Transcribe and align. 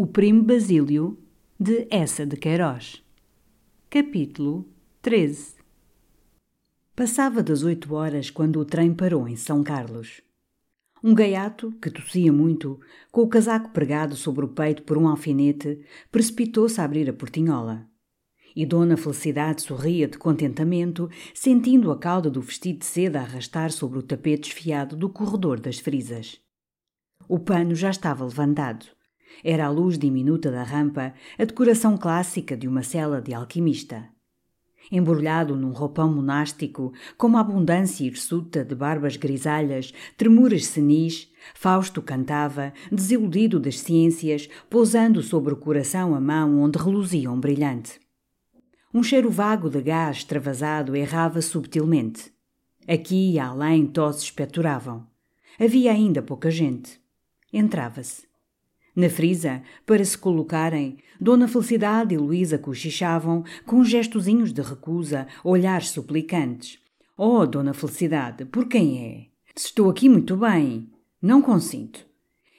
O 0.00 0.06
Primo 0.06 0.44
Basílio, 0.44 1.18
de 1.58 1.88
Essa 1.90 2.24
de 2.24 2.36
Queiroz. 2.36 3.02
Capítulo 3.90 4.64
13 5.02 5.56
Passava 6.94 7.42
das 7.42 7.64
oito 7.64 7.92
horas 7.92 8.30
quando 8.30 8.60
o 8.60 8.64
trem 8.64 8.94
parou 8.94 9.26
em 9.26 9.34
São 9.34 9.64
Carlos. 9.64 10.20
Um 11.02 11.12
gaiato, 11.12 11.72
que 11.82 11.90
tossia 11.90 12.32
muito, 12.32 12.78
com 13.10 13.22
o 13.22 13.28
casaco 13.28 13.70
pregado 13.70 14.14
sobre 14.14 14.44
o 14.44 14.48
peito 14.50 14.84
por 14.84 14.96
um 14.96 15.08
alfinete, 15.08 15.84
precipitou-se 16.12 16.80
a 16.80 16.84
abrir 16.84 17.10
a 17.10 17.12
portinhola. 17.12 17.84
E 18.54 18.64
Dona 18.64 18.96
Felicidade 18.96 19.62
sorria 19.62 20.06
de 20.06 20.16
contentamento, 20.16 21.10
sentindo 21.34 21.90
a 21.90 21.98
cauda 21.98 22.30
do 22.30 22.40
vestido 22.40 22.78
de 22.78 22.86
seda 22.86 23.18
arrastar 23.18 23.72
sobre 23.72 23.98
o 23.98 24.02
tapete 24.04 24.50
esfiado 24.52 24.94
do 24.94 25.08
corredor 25.08 25.58
das 25.58 25.80
frisas. 25.80 26.40
O 27.28 27.40
pano 27.40 27.74
já 27.74 27.90
estava 27.90 28.24
levantado. 28.24 28.96
Era 29.42 29.66
a 29.66 29.70
luz 29.70 29.98
diminuta 29.98 30.50
da 30.50 30.62
rampa, 30.62 31.14
a 31.38 31.44
decoração 31.44 31.96
clássica 31.96 32.56
de 32.56 32.66
uma 32.66 32.82
cela 32.82 33.20
de 33.20 33.32
alquimista. 33.34 34.08
Embrulhado 34.90 35.54
num 35.54 35.72
roupão 35.72 36.12
monástico, 36.12 36.92
com 37.16 37.26
uma 37.26 37.40
abundância 37.40 38.04
hirsuta 38.04 38.64
de 38.64 38.74
barbas 38.74 39.16
grisalhas, 39.16 39.92
tremuras 40.16 40.66
senis, 40.66 41.30
Fausto 41.54 42.00
cantava, 42.00 42.72
desiludido 42.90 43.60
das 43.60 43.78
ciências, 43.80 44.48
pousando 44.68 45.22
sobre 45.22 45.52
o 45.52 45.56
coração 45.56 46.14
a 46.14 46.20
mão 46.20 46.60
onde 46.60 46.78
reluzia 46.78 47.30
um 47.30 47.38
brilhante. 47.38 48.00
Um 48.92 49.02
cheiro 49.02 49.30
vago 49.30 49.68
de 49.68 49.82
gás 49.82 50.18
extravasado 50.18 50.96
errava 50.96 51.42
subtilmente. 51.42 52.32
Aqui 52.86 53.32
e 53.32 53.38
além 53.38 53.86
tosses 53.86 54.24
espeturavam. 54.24 55.06
Havia 55.60 55.92
ainda 55.92 56.22
pouca 56.22 56.50
gente. 56.50 56.98
Entrava-se. 57.52 58.27
Na 58.98 59.08
frisa, 59.08 59.62
para 59.86 60.04
se 60.04 60.18
colocarem, 60.18 60.98
Dona 61.20 61.46
Felicidade 61.46 62.16
e 62.16 62.18
Luísa 62.18 62.58
cochichavam, 62.58 63.44
com 63.64 63.84
gestozinhos 63.84 64.52
de 64.52 64.60
recusa, 64.60 65.28
olhares 65.44 65.90
suplicantes. 65.90 66.80
Oh, 67.16 67.46
Dona 67.46 67.72
Felicidade, 67.72 68.44
por 68.44 68.66
quem 68.66 69.06
é? 69.06 69.26
Estou 69.54 69.88
aqui 69.88 70.08
muito 70.08 70.36
bem. 70.36 70.90
Não 71.22 71.40
consinto. 71.40 72.04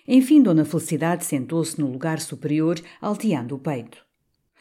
Enfim, 0.08 0.42
Dona 0.42 0.64
Felicidade 0.64 1.26
sentou-se 1.26 1.78
no 1.78 1.92
lugar 1.92 2.22
superior, 2.22 2.80
alteando 3.02 3.56
o 3.56 3.60
peito. 3.60 3.98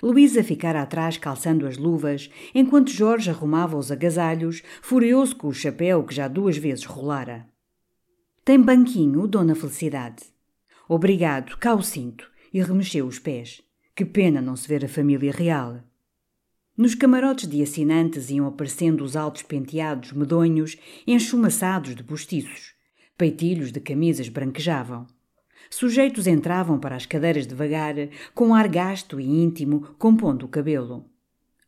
Luísa 0.02 0.42
ficara 0.42 0.82
atrás 0.82 1.16
calçando 1.16 1.64
as 1.64 1.78
luvas, 1.78 2.28
enquanto 2.52 2.90
Jorge 2.90 3.30
arrumava 3.30 3.76
os 3.76 3.92
agasalhos, 3.92 4.64
furioso 4.82 5.36
com 5.36 5.46
o 5.46 5.54
chapéu 5.54 6.02
que 6.02 6.12
já 6.12 6.26
duas 6.26 6.56
vezes 6.56 6.84
rolara. 6.84 7.46
Tem 8.44 8.60
banquinho, 8.60 9.28
Dona 9.28 9.54
Felicidade? 9.54 10.36
Obrigado, 10.90 11.54
cá 11.58 11.74
o 11.74 11.82
cinto, 11.82 12.30
e 12.50 12.62
remexeu 12.62 13.06
os 13.06 13.18
pés. 13.18 13.60
Que 13.94 14.06
pena 14.06 14.40
não 14.40 14.56
se 14.56 14.66
ver 14.66 14.82
a 14.86 14.88
família 14.88 15.30
real. 15.30 15.82
Nos 16.74 16.94
camarotes 16.94 17.46
de 17.46 17.62
assinantes 17.62 18.30
iam 18.30 18.46
aparecendo 18.46 19.04
os 19.04 19.14
altos 19.14 19.42
penteados 19.42 20.12
medonhos, 20.12 20.78
enchumaçados 21.06 21.94
de 21.94 22.02
postiços. 22.02 22.72
Peitilhos 23.18 23.70
de 23.70 23.80
camisas 23.80 24.30
branquejavam. 24.30 25.06
Sujeitos 25.68 26.26
entravam 26.26 26.78
para 26.78 26.96
as 26.96 27.04
cadeiras 27.04 27.46
devagar, 27.46 27.94
com 28.34 28.54
ar 28.54 28.66
gasto 28.66 29.20
e 29.20 29.26
íntimo, 29.26 29.94
compondo 29.98 30.46
o 30.46 30.48
cabelo. 30.48 31.04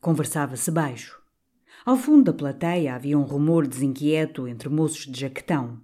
Conversava-se 0.00 0.70
baixo. 0.70 1.20
Ao 1.84 1.96
fundo 1.96 2.32
da 2.32 2.32
plateia 2.32 2.94
havia 2.94 3.18
um 3.18 3.22
rumor 3.24 3.66
desinquieto 3.66 4.48
entre 4.48 4.70
moços 4.70 5.04
de 5.04 5.20
jaquetão 5.20 5.78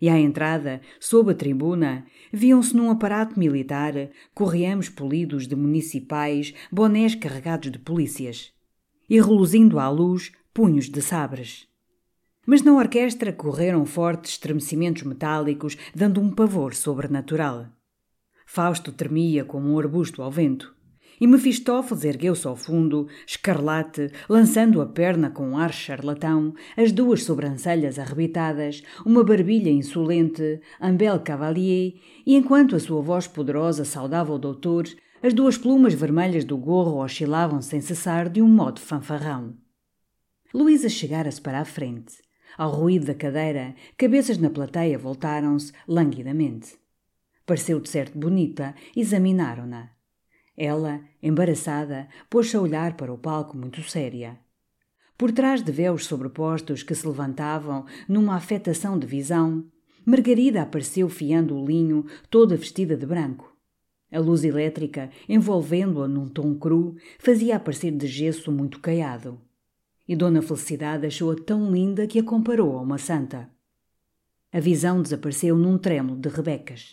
e 0.00 0.08
à 0.08 0.18
entrada, 0.18 0.80
sob 0.98 1.32
a 1.32 1.34
tribuna, 1.34 2.06
viam-se 2.32 2.74
num 2.74 2.90
aparato 2.90 3.38
militar 3.38 3.92
correamos 4.34 4.88
polidos 4.88 5.46
de 5.46 5.54
municipais, 5.54 6.54
bonés 6.72 7.14
carregados 7.14 7.70
de 7.70 7.78
polícias. 7.78 8.52
E 9.08 9.20
reluzindo 9.20 9.78
à 9.78 9.88
luz, 9.90 10.32
punhos 10.54 10.88
de 10.88 11.02
sabres. 11.02 11.68
Mas 12.46 12.62
na 12.62 12.72
orquestra 12.72 13.32
correram 13.32 13.84
fortes 13.84 14.32
estremecimentos 14.32 15.02
metálicos, 15.02 15.76
dando 15.94 16.20
um 16.20 16.30
pavor 16.30 16.74
sobrenatural. 16.74 17.66
Fausto 18.46 18.90
tremia 18.90 19.44
como 19.44 19.72
um 19.72 19.78
arbusto 19.78 20.22
ao 20.22 20.30
vento. 20.30 20.74
E 21.20 21.26
Mefistófeles 21.26 22.02
ergueu-se 22.04 22.46
ao 22.46 22.56
fundo, 22.56 23.06
escarlate, 23.26 24.10
lançando 24.26 24.80
a 24.80 24.86
perna 24.86 25.28
com 25.30 25.50
um 25.50 25.58
ar 25.58 25.70
charlatão, 25.70 26.54
as 26.74 26.92
duas 26.92 27.24
sobrancelhas 27.24 27.98
arrebitadas, 27.98 28.82
uma 29.04 29.22
barbilha 29.22 29.68
insolente, 29.70 30.62
un 30.80 30.96
bel 30.96 31.20
cavalier, 31.20 32.00
e 32.24 32.34
enquanto 32.34 32.74
a 32.74 32.80
sua 32.80 33.02
voz 33.02 33.26
poderosa 33.26 33.84
saudava 33.84 34.32
o 34.32 34.38
doutor, 34.38 34.88
as 35.22 35.34
duas 35.34 35.58
plumas 35.58 35.92
vermelhas 35.92 36.46
do 36.46 36.56
gorro 36.56 37.04
oscilavam 37.04 37.60
sem 37.60 37.82
cessar 37.82 38.30
de 38.30 38.40
um 38.40 38.48
modo 38.48 38.80
fanfarrão. 38.80 39.54
Luísa 40.54 40.88
chegara-se 40.88 41.40
para 41.40 41.60
a 41.60 41.66
frente. 41.66 42.14
Ao 42.56 42.70
ruído 42.70 43.04
da 43.04 43.14
cadeira, 43.14 43.74
cabeças 43.98 44.38
na 44.38 44.48
plateia 44.48 44.98
voltaram-se 44.98 45.70
languidamente. 45.86 46.78
Pareceu 47.44 47.78
de 47.78 47.90
certo 47.90 48.18
bonita, 48.18 48.74
examinaram-na. 48.96 49.99
Ela, 50.62 51.00
embaraçada, 51.22 52.06
pôs-se 52.28 52.54
a 52.54 52.60
olhar 52.60 52.94
para 52.94 53.10
o 53.10 53.16
palco 53.16 53.56
muito 53.56 53.82
séria. 53.82 54.38
Por 55.16 55.32
trás 55.32 55.62
de 55.62 55.72
véus 55.72 56.04
sobrepostos 56.04 56.82
que 56.82 56.94
se 56.94 57.08
levantavam 57.08 57.86
numa 58.06 58.36
afetação 58.36 58.98
de 58.98 59.06
visão, 59.06 59.64
Margarida 60.04 60.60
apareceu 60.60 61.08
fiando 61.08 61.56
o 61.56 61.64
linho, 61.66 62.04
toda 62.28 62.58
vestida 62.58 62.94
de 62.94 63.06
branco. 63.06 63.56
A 64.12 64.18
luz 64.18 64.44
elétrica, 64.44 65.08
envolvendo-a 65.26 66.06
num 66.06 66.28
tom 66.28 66.54
cru, 66.54 66.94
fazia 67.18 67.56
aparecer 67.56 67.92
de 67.92 68.06
gesso 68.06 68.52
muito 68.52 68.80
caiado. 68.80 69.40
E 70.06 70.14
Dona 70.14 70.42
Felicidade 70.42 71.06
achou-a 71.06 71.36
tão 71.36 71.72
linda 71.72 72.06
que 72.06 72.18
a 72.18 72.22
comparou 72.22 72.76
a 72.76 72.82
uma 72.82 72.98
santa. 72.98 73.48
A 74.52 74.60
visão 74.60 75.00
desapareceu 75.00 75.56
num 75.56 75.78
trêmulo 75.78 76.20
de 76.20 76.28
rebecas. 76.28 76.92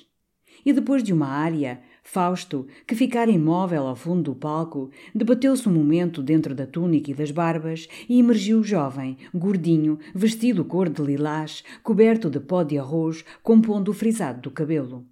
E 0.66 0.72
depois 0.72 1.04
de 1.04 1.12
uma 1.12 1.28
área, 1.28 1.82
Fausto, 2.10 2.66
que 2.88 2.96
ficara 2.96 3.30
imóvel 3.30 3.86
ao 3.86 3.94
fundo 3.94 4.32
do 4.32 4.34
palco, 4.34 4.90
debateu-se 5.14 5.68
um 5.68 5.74
momento 5.74 6.24
dentro 6.24 6.56
da 6.56 6.66
túnica 6.66 7.12
e 7.12 7.14
das 7.14 7.32
barbas 7.32 7.86
e 8.08 8.18
emergiu 8.18 8.64
jovem, 8.64 9.18
gordinho, 9.36 10.00
vestido 10.16 10.64
cor 10.64 10.88
de 10.88 11.02
lilás, 11.02 11.66
coberto 11.84 12.30
de 12.30 12.40
pó 12.40 12.64
de 12.64 12.80
arroz, 12.80 13.26
compondo 13.44 13.90
o 13.90 13.94
frisado 13.94 14.40
do 14.40 14.50
cabelo. 14.50 15.06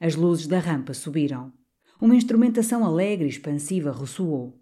As 0.00 0.14
luzes 0.16 0.46
da 0.46 0.58
rampa 0.58 0.94
subiram. 0.94 1.52
Uma 2.00 2.16
instrumentação 2.16 2.82
alegre 2.82 3.26
e 3.26 3.28
expansiva 3.28 3.92
ressoou. 3.92 4.58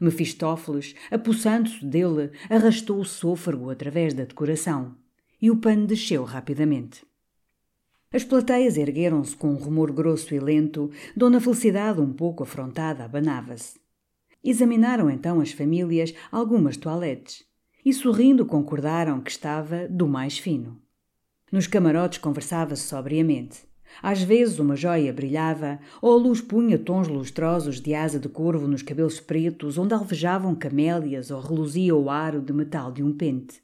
Mefistófeles, 0.00 0.94
apossando-se 1.10 1.84
dele, 1.84 2.30
arrastou 2.48 3.00
o 3.00 3.04
sôfrego 3.04 3.70
através 3.70 4.14
da 4.14 4.22
decoração. 4.22 4.94
E 5.40 5.50
o 5.50 5.56
pano 5.56 5.84
desceu 5.84 6.22
rapidamente. 6.22 7.04
As 8.12 8.22
plateias 8.24 8.76
ergueram-se 8.76 9.34
com 9.34 9.52
um 9.52 9.56
rumor 9.56 9.90
grosso 9.90 10.34
e 10.34 10.38
lento, 10.38 10.90
Dona 11.16 11.40
Felicidade, 11.40 12.00
um 12.00 12.12
pouco 12.12 12.42
afrontada, 12.42 13.04
abanava-se. 13.04 13.80
Examinaram 14.44 15.08
então 15.08 15.40
as 15.40 15.52
famílias 15.52 16.12
algumas 16.30 16.76
toaletes 16.76 17.44
e, 17.84 17.92
sorrindo, 17.92 18.44
concordaram 18.44 19.20
que 19.20 19.30
estava 19.30 19.88
do 19.88 20.06
mais 20.06 20.38
fino. 20.38 20.78
Nos 21.50 21.66
camarotes 21.66 22.18
conversava-se 22.18 22.82
sobriamente. 22.82 23.60
Às 24.02 24.22
vezes 24.22 24.58
uma 24.58 24.76
joia 24.76 25.12
brilhava, 25.12 25.78
ou 26.00 26.12
a 26.12 26.16
luz 26.16 26.40
punha 26.40 26.78
tons 26.78 27.08
lustrosos 27.08 27.80
de 27.80 27.94
asa 27.94 28.18
de 28.18 28.28
corvo 28.28 28.66
nos 28.66 28.82
cabelos 28.82 29.20
pretos, 29.20 29.78
onde 29.78 29.94
alvejavam 29.94 30.54
camélias 30.54 31.30
ou 31.30 31.40
reluzia 31.40 31.94
o 31.94 32.10
aro 32.10 32.40
de 32.40 32.52
metal 32.52 32.92
de 32.92 33.02
um 33.02 33.12
pente. 33.12 33.62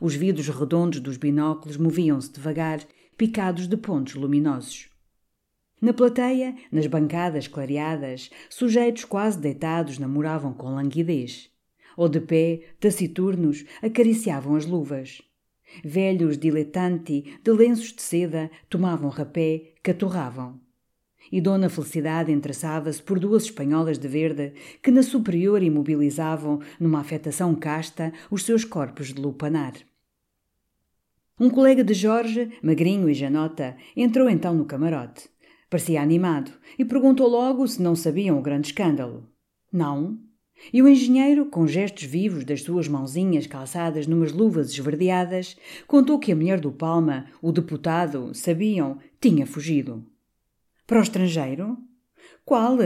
Os 0.00 0.14
vidros 0.14 0.48
redondos 0.48 1.00
dos 1.00 1.16
binóculos 1.16 1.76
moviam-se 1.76 2.32
devagar, 2.32 2.80
picados 3.16 3.66
de 3.66 3.78
pontos 3.78 4.14
luminosos. 4.14 4.90
Na 5.80 5.92
plateia, 5.92 6.54
nas 6.70 6.86
bancadas 6.86 7.48
clareadas, 7.48 8.30
sujeitos 8.50 9.04
quase 9.04 9.38
deitados 9.38 9.98
namoravam 9.98 10.52
com 10.52 10.74
languidez. 10.74 11.50
Ou 11.96 12.10
de 12.10 12.20
pé, 12.20 12.60
taciturnos, 12.78 13.64
acariciavam 13.82 14.54
as 14.54 14.66
luvas. 14.66 15.22
Velhos 15.82 16.36
dilettanti, 16.36 17.38
de 17.42 17.52
lenços 17.52 17.94
de 17.94 18.02
seda, 18.02 18.50
tomavam 18.68 19.08
rapé, 19.08 19.72
caturravam. 19.82 20.60
E 21.32 21.40
Dona 21.40 21.70
Felicidade 21.70 22.30
entraçava-se 22.30 23.02
por 23.02 23.18
duas 23.18 23.44
espanholas 23.44 23.98
de 23.98 24.08
verde 24.08 24.52
que 24.82 24.90
na 24.90 25.02
superior 25.02 25.62
imobilizavam, 25.62 26.60
numa 26.78 27.00
afetação 27.00 27.54
casta, 27.54 28.12
os 28.30 28.44
seus 28.44 28.64
corpos 28.64 29.14
de 29.14 29.20
lupanar. 29.20 29.72
Um 31.38 31.50
colega 31.50 31.84
de 31.84 31.92
Jorge, 31.92 32.50
magrinho 32.62 33.10
e 33.10 33.14
janota, 33.14 33.76
entrou 33.94 34.30
então 34.30 34.54
no 34.54 34.64
camarote. 34.64 35.28
Parecia 35.68 36.00
animado 36.00 36.50
e 36.78 36.84
perguntou 36.84 37.28
logo 37.28 37.66
se 37.68 37.82
não 37.82 37.94
sabiam 37.94 38.38
o 38.38 38.42
grande 38.42 38.68
escândalo. 38.68 39.28
Não, 39.70 40.18
e 40.72 40.80
o 40.80 40.88
engenheiro, 40.88 41.46
com 41.46 41.66
gestos 41.66 42.04
vivos 42.04 42.42
das 42.42 42.62
suas 42.62 42.88
mãozinhas 42.88 43.46
calçadas 43.46 44.06
numas 44.06 44.32
luvas 44.32 44.70
esverdeadas, 44.70 45.56
contou 45.86 46.18
que 46.18 46.32
a 46.32 46.36
mulher 46.36 46.58
do 46.58 46.72
Palma, 46.72 47.26
o 47.42 47.52
deputado, 47.52 48.34
sabiam, 48.34 48.98
tinha 49.20 49.46
fugido. 49.46 50.06
Para 50.86 51.00
o 51.00 51.02
estrangeiro? 51.02 51.76
Qual? 52.46 52.78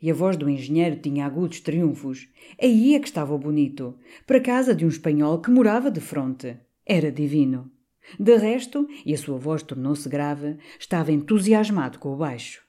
E 0.00 0.10
a 0.10 0.14
voz 0.14 0.38
do 0.38 0.48
engenheiro 0.48 0.96
tinha 0.96 1.26
agudos 1.26 1.60
triunfos. 1.60 2.28
Aí 2.60 2.94
é 2.94 2.98
que 2.98 3.08
estava 3.08 3.34
o 3.34 3.38
bonito, 3.38 3.98
para 4.26 4.40
casa 4.40 4.74
de 4.74 4.86
um 4.86 4.88
espanhol 4.88 5.42
que 5.42 5.50
morava 5.50 5.90
de 5.90 6.00
fronte. 6.00 6.56
Era 6.86 7.12
divino. 7.12 7.70
De 8.18 8.36
resto, 8.36 8.88
e 9.04 9.14
a 9.14 9.18
sua 9.18 9.38
voz 9.38 9.62
tornou-se 9.62 10.08
grave, 10.08 10.56
estava 10.78 11.12
entusiasmado 11.12 11.98
com 11.98 12.12
o 12.12 12.16
baixo. 12.16 12.62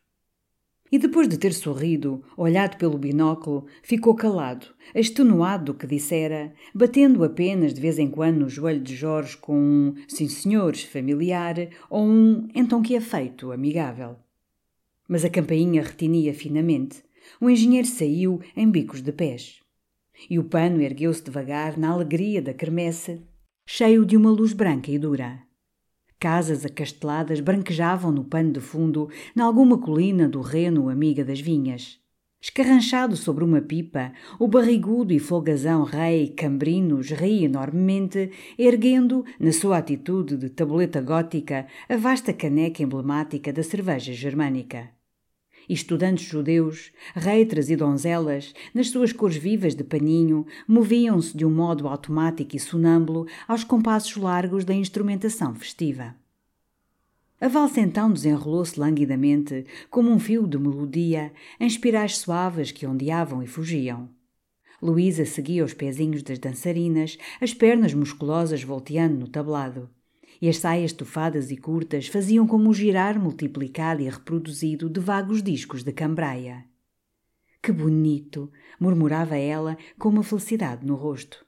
E 0.92 1.00
depois 1.00 1.30
de 1.30 1.38
ter 1.38 1.54
sorrido, 1.54 2.22
olhado 2.36 2.76
pelo 2.78 2.98
binóculo, 2.98 3.66
ficou 3.82 4.14
calado, 4.14 4.68
extenuado 4.94 5.72
do 5.72 5.74
que 5.74 5.88
dissera, 5.88 6.54
batendo 6.76 7.24
apenas 7.24 7.74
de 7.74 7.80
vez 7.80 7.98
em 7.98 8.10
quando 8.10 8.40
no 8.40 8.50
joelho 8.50 8.82
de 8.82 8.94
Jorge 8.94 9.38
com 9.38 9.56
um 9.56 9.96
sim 10.06 10.28
senhores 10.28 10.84
familiar 10.84 11.56
ou 11.90 12.06
um 12.06 12.46
então 12.54 12.82
que 12.82 12.94
é 12.94 13.00
feito 13.00 13.54
amigável. 13.54 14.18
Mas 15.08 15.24
a 15.24 15.30
campainha 15.30 15.82
retinia 15.82 16.34
finamente. 16.34 17.02
O 17.40 17.50
engenheiro 17.50 17.88
saiu 17.88 18.42
em 18.56 18.70
bicos 18.70 19.02
de 19.02 19.14
pés. 19.14 19.62
E 20.30 20.38
o 20.38 20.44
pano 20.44 20.82
ergueu-se 20.82 21.24
devagar 21.24 21.78
na 21.78 21.90
alegria 21.90 22.42
da 22.42 22.54
quermesse, 22.54 23.22
cheio 23.74 24.06
de 24.06 24.18
uma 24.18 24.30
luz 24.30 24.52
branca 24.52 24.92
e 24.92 25.00
dura. 25.00 25.40
Casas 26.20 26.66
acasteladas 26.66 27.40
branquejavam 27.40 28.12
no 28.12 28.26
pano 28.26 28.52
de 28.52 28.60
fundo, 28.60 29.10
nalguma 29.34 29.78
colina 29.78 30.28
do 30.28 30.42
Reno, 30.42 30.90
amiga 30.90 31.24
das 31.24 31.40
vinhas. 31.40 31.98
Escarranchado 32.42 33.16
sobre 33.16 33.46
uma 33.46 33.62
pipa, 33.62 34.12
o 34.38 34.46
barrigudo 34.46 35.14
e 35.14 35.20
folgazão 35.20 35.86
rei 35.86 36.28
Cambrinos 36.32 37.12
ria 37.12 37.46
enormemente, 37.46 38.30
erguendo, 38.60 39.24
na 39.40 39.54
sua 39.54 39.78
atitude 39.78 40.36
de 40.36 40.50
tabuleta 40.50 41.00
gótica, 41.00 41.66
a 41.88 41.96
vasta 41.96 42.34
caneca 42.34 42.84
emblemática 42.84 43.54
da 43.54 43.64
cerveja 43.64 44.12
germânica 44.12 44.90
estudantes 45.74 46.26
judeus, 46.26 46.92
reitras 47.16 47.70
e 47.70 47.76
donzelas, 47.76 48.54
nas 48.74 48.90
suas 48.90 49.14
cores 49.14 49.38
vivas 49.38 49.74
de 49.74 49.84
paninho, 49.84 50.46
moviam-se 50.68 51.36
de 51.36 51.46
um 51.46 51.52
modo 51.52 51.88
automático 51.88 52.56
e 52.56 52.60
sonâmbulo 52.60 53.28
aos 53.48 53.64
compassos 53.64 54.16
largos 54.18 54.66
da 54.66 54.74
instrumentação 54.74 55.56
festiva. 55.56 56.16
A 57.40 57.48
valsa 57.48 57.80
então 57.80 58.12
desenrolou-se 58.12 58.80
languidamente, 58.80 59.66
como 59.90 60.12
um 60.12 60.20
fio 60.20 60.46
de 60.46 60.58
melodia, 60.58 61.32
em 61.60 61.66
espirais 61.66 62.18
suaves 62.18 62.72
que 62.72 62.86
ondeavam 62.86 63.42
e 63.42 63.48
fugiam. 63.48 64.10
Luísa 64.82 65.26
seguia 65.26 65.64
os 65.64 65.74
pezinhos 65.74 66.22
das 66.22 66.38
dançarinas, 66.38 67.18
as 67.40 67.54
pernas 67.54 67.94
musculosas 67.94 68.64
volteando 68.64 69.18
no 69.18 69.28
tablado 69.28 69.90
e 70.42 70.50
as 70.50 70.58
saias 70.58 70.92
tufadas 70.92 71.52
e 71.52 71.58
curtas 71.58 72.08
faziam 72.08 72.48
como 72.48 72.70
o 72.70 72.74
girar 72.74 73.20
multiplicado 73.20 74.02
e 74.02 74.10
reproduzido 74.10 74.90
de 74.90 75.00
vagos 75.00 75.44
discos 75.44 75.84
de 75.84 75.94
cambraia. 75.94 76.66
Que 77.62 77.72
bonito! 77.72 78.52
murmurava 78.80 79.38
ela 79.38 79.78
com 80.00 80.10
uma 80.10 80.24
felicidade 80.24 80.84
no 80.84 80.96
rosto. 80.96 81.46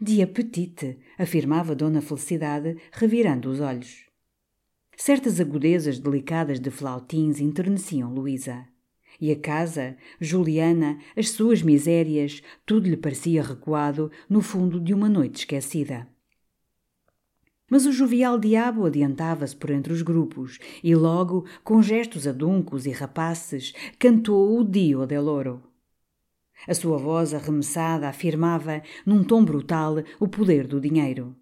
De 0.00 0.20
apetite! 0.20 0.98
afirmava 1.16 1.74
Dona 1.74 2.02
Felicidade, 2.02 2.76
revirando 2.90 3.48
os 3.48 3.60
olhos. 3.60 4.04
Certas 4.96 5.38
agudezas 5.38 6.00
delicadas 6.00 6.58
de 6.58 6.70
flautins 6.70 7.38
enterneciam 7.38 8.12
Luísa. 8.12 8.66
E 9.20 9.30
a 9.30 9.38
casa, 9.38 9.96
Juliana, 10.20 10.98
as 11.16 11.30
suas 11.30 11.62
misérias, 11.62 12.42
tudo 12.66 12.88
lhe 12.88 12.96
parecia 12.96 13.42
recuado 13.42 14.10
no 14.28 14.42
fundo 14.42 14.80
de 14.80 14.92
uma 14.92 15.08
noite 15.08 15.40
esquecida. 15.40 16.08
Mas 17.68 17.84
o 17.84 17.92
jovial 17.92 18.38
diabo 18.38 18.86
adiantava-se 18.86 19.56
por 19.56 19.70
entre 19.70 19.92
os 19.92 20.02
grupos 20.02 20.58
e 20.84 20.94
logo, 20.94 21.44
com 21.64 21.82
gestos 21.82 22.26
aduncos 22.26 22.86
e 22.86 22.90
rapaces, 22.90 23.72
cantou 23.98 24.58
o 24.58 24.64
Dio 24.64 25.04
del. 25.04 25.60
A 26.68 26.74
sua 26.74 26.96
voz 26.96 27.34
arremessada 27.34 28.08
afirmava, 28.08 28.82
num 29.04 29.24
tom 29.24 29.44
brutal, 29.44 29.96
o 30.20 30.28
poder 30.28 30.66
do 30.66 30.80
dinheiro. 30.80 31.34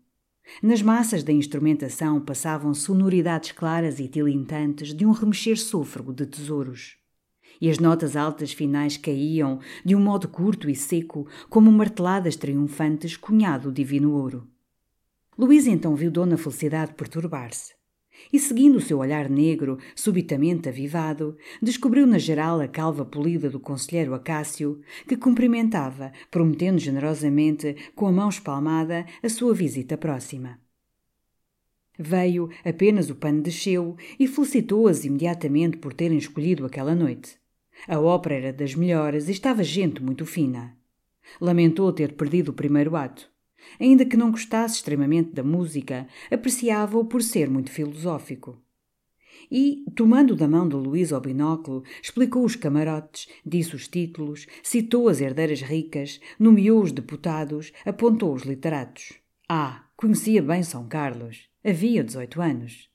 Nas 0.62 0.82
massas 0.82 1.22
da 1.22 1.32
instrumentação 1.32 2.20
passavam 2.20 2.74
sonoridades 2.74 3.52
claras 3.52 3.98
e 3.98 4.08
tilintantes 4.08 4.94
de 4.94 5.06
um 5.06 5.12
remexer 5.12 5.58
sôfrego 5.58 6.12
de 6.12 6.26
tesouros. 6.26 6.96
E 7.60 7.70
as 7.70 7.78
notas 7.78 8.16
altas 8.16 8.52
finais 8.52 8.96
caíam, 8.96 9.60
de 9.84 9.94
um 9.94 10.00
modo 10.00 10.26
curto 10.28 10.68
e 10.68 10.74
seco, 10.74 11.26
como 11.48 11.70
marteladas 11.70 12.34
triunfantes 12.36 13.16
cunhado 13.16 13.70
divino 13.70 14.12
ouro. 14.12 14.53
Luís 15.36 15.66
então 15.66 15.94
viu 15.94 16.10
Dona 16.10 16.36
Felicidade 16.36 16.94
perturbar-se. 16.94 17.74
E 18.32 18.38
seguindo 18.38 18.76
o 18.76 18.80
seu 18.80 18.98
olhar 18.98 19.28
negro, 19.28 19.78
subitamente 19.94 20.68
avivado, 20.68 21.36
descobriu 21.60 22.06
na 22.06 22.18
geral 22.18 22.60
a 22.60 22.68
calva 22.68 23.04
polida 23.04 23.50
do 23.50 23.60
conselheiro 23.60 24.14
Acácio, 24.14 24.80
que 25.06 25.16
cumprimentava, 25.16 26.12
prometendo 26.30 26.78
generosamente, 26.78 27.76
com 27.94 28.06
a 28.06 28.12
mão 28.12 28.28
espalmada, 28.28 29.04
a 29.22 29.28
sua 29.28 29.52
visita 29.52 29.98
próxima. 29.98 30.60
Veio, 31.98 32.50
apenas 32.64 33.10
o 33.10 33.14
pano 33.14 33.42
desceu, 33.42 33.96
e 34.18 34.26
felicitou-as 34.26 35.04
imediatamente 35.04 35.76
por 35.76 35.92
terem 35.92 36.18
escolhido 36.18 36.66
aquela 36.66 36.94
noite. 36.94 37.38
A 37.86 38.00
ópera 38.00 38.34
era 38.36 38.52
das 38.52 38.74
melhores 38.74 39.28
e 39.28 39.32
estava 39.32 39.62
gente 39.62 40.02
muito 40.02 40.24
fina. 40.24 40.76
Lamentou 41.40 41.92
ter 41.92 42.12
perdido 42.12 42.50
o 42.50 42.54
primeiro 42.54 42.96
ato. 42.96 43.33
Ainda 43.80 44.04
que 44.04 44.16
não 44.16 44.30
gostasse 44.30 44.76
extremamente 44.76 45.33
da 45.33 45.42
música, 45.42 46.06
apreciava-o 46.30 47.04
por 47.04 47.23
ser 47.23 47.49
muito 47.50 47.71
filosófico. 47.71 48.61
e, 49.50 49.85
tomando 49.94 50.35
da 50.35 50.49
mão 50.49 50.68
de 50.68 50.75
Luísa 50.75 51.18
o 51.18 51.21
binóculo, 51.21 51.85
explicou 52.02 52.44
os 52.44 52.56
camarotes, 52.56 53.28
disse 53.44 53.76
os 53.76 53.87
títulos, 53.88 54.47
citou 54.62 55.09
as 55.09 55.21
herdeiras 55.21 55.61
ricas, 55.61 56.21
nomeou 56.38 56.83
os 56.83 56.92
deputados, 56.92 57.73
apontou 57.85 58.35
os 58.35 58.42
literatos. 58.42 59.12
Ah, 59.49 59.85
conhecia 59.97 60.42
bem 60.42 60.62
São 60.62 60.88
Carlos. 60.88 61.49
Havia 61.64 62.02
dezoito 62.02 62.40
anos. 62.40 62.90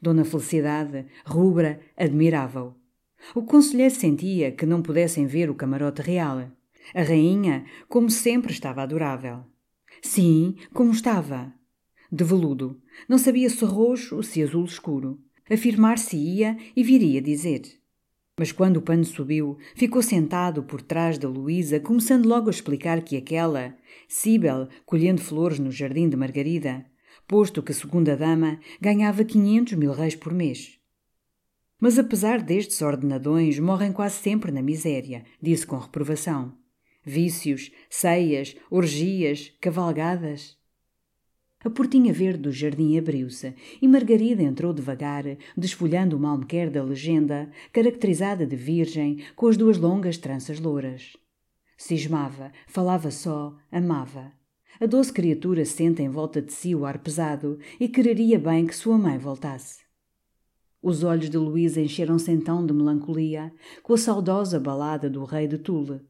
Dona 0.00 0.24
Felicidade, 0.24 1.06
rubra, 1.24 1.80
admirava-o. 1.96 2.74
O 3.34 3.42
conselheiro 3.42 3.94
sentia 3.94 4.50
que 4.50 4.64
não 4.64 4.82
pudessem 4.82 5.26
ver 5.26 5.50
o 5.50 5.54
camarote 5.54 6.00
real. 6.00 6.50
A 6.94 7.02
rainha, 7.02 7.66
como 7.88 8.08
sempre, 8.08 8.52
estava 8.52 8.82
adorável. 8.82 9.44
Sim, 10.02 10.56
como 10.72 10.92
estava. 10.92 11.52
De 12.10 12.24
veludo. 12.24 12.80
Não 13.08 13.18
sabia 13.18 13.48
se 13.48 13.64
roxo 13.64 14.16
ou 14.16 14.22
se 14.22 14.42
azul 14.42 14.64
escuro. 14.64 15.20
Afirmar-se-ia 15.48 16.56
e 16.74 16.82
viria 16.82 17.20
dizer. 17.20 17.62
Mas 18.38 18.52
quando 18.52 18.78
o 18.78 18.82
pano 18.82 19.04
subiu, 19.04 19.58
ficou 19.74 20.02
sentado 20.02 20.62
por 20.62 20.80
trás 20.80 21.18
da 21.18 21.28
Luísa, 21.28 21.78
começando 21.78 22.26
logo 22.26 22.48
a 22.48 22.50
explicar 22.50 23.02
que 23.02 23.16
aquela, 23.16 23.76
Cíbel, 24.08 24.68
colhendo 24.86 25.20
flores 25.20 25.58
no 25.58 25.70
jardim 25.70 26.08
de 26.08 26.16
Margarida, 26.16 26.86
posto 27.28 27.62
que 27.62 27.74
segunda 27.74 28.16
dama 28.16 28.58
ganhava 28.80 29.24
quinhentos 29.24 29.74
mil 29.74 29.92
reis 29.92 30.16
por 30.16 30.32
mês. 30.32 30.78
Mas 31.78 31.98
apesar 31.98 32.42
destes 32.42 32.80
ordenadões, 32.80 33.58
morrem 33.58 33.92
quase 33.92 34.16
sempre 34.16 34.50
na 34.50 34.62
miséria, 34.62 35.24
disse 35.40 35.66
com 35.66 35.76
reprovação. 35.78 36.59
Vícios, 37.02 37.72
ceias, 37.88 38.54
orgias, 38.70 39.52
cavalgadas. 39.58 40.58
A 41.64 41.70
portinha 41.70 42.12
verde 42.12 42.42
do 42.42 42.52
jardim 42.52 42.98
abriu-se 42.98 43.54
e 43.80 43.88
Margarida 43.88 44.42
entrou 44.42 44.72
devagar, 44.72 45.24
desfolhando 45.56 46.16
o 46.16 46.20
malmequer 46.20 46.70
da 46.70 46.82
legenda, 46.82 47.50
caracterizada 47.72 48.46
de 48.46 48.54
virgem, 48.54 49.22
com 49.34 49.46
as 49.46 49.56
duas 49.56 49.78
longas 49.78 50.18
tranças 50.18 50.60
louras. 50.60 51.16
Cismava, 51.76 52.52
falava 52.66 53.10
só, 53.10 53.56
amava. 53.72 54.32
A 54.78 54.84
doce 54.84 55.10
criatura 55.10 55.64
sente 55.64 56.02
em 56.02 56.08
volta 56.10 56.42
de 56.42 56.52
si 56.52 56.74
o 56.74 56.84
ar 56.84 56.98
pesado 56.98 57.58
e 57.78 57.88
quereria 57.88 58.38
bem 58.38 58.66
que 58.66 58.74
sua 58.74 58.98
mãe 58.98 59.16
voltasse. 59.16 59.80
Os 60.82 61.02
olhos 61.02 61.30
de 61.30 61.38
Luísa 61.38 61.80
encheram-se 61.80 62.30
então 62.30 62.64
de 62.64 62.74
melancolia, 62.74 63.52
com 63.82 63.94
a 63.94 63.98
saudosa 63.98 64.60
balada 64.60 65.08
do 65.08 65.24
rei 65.24 65.46
de 65.46 65.56
Tule. 65.56 66.09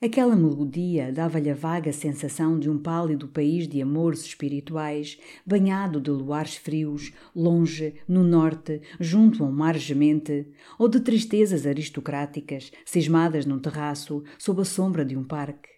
Aquela 0.00 0.36
melodia 0.36 1.12
dava-lhe 1.12 1.50
a 1.50 1.54
vaga 1.54 1.92
sensação 1.92 2.56
de 2.56 2.70
um 2.70 2.78
pálido 2.78 3.26
país 3.26 3.66
de 3.66 3.82
amores 3.82 4.20
espirituais, 4.24 5.18
banhado 5.44 6.00
de 6.00 6.08
luares 6.08 6.54
frios, 6.54 7.12
longe, 7.34 7.94
no 8.06 8.22
norte, 8.22 8.80
junto 9.00 9.42
a 9.42 9.46
um 9.48 9.50
mar 9.50 9.76
gemente, 9.76 10.46
ou 10.78 10.88
de 10.88 11.00
tristezas 11.00 11.66
aristocráticas, 11.66 12.70
cismadas 12.84 13.44
num 13.44 13.58
terraço, 13.58 14.22
sob 14.38 14.62
a 14.62 14.64
sombra 14.64 15.04
de 15.04 15.16
um 15.16 15.24
parque. 15.24 15.68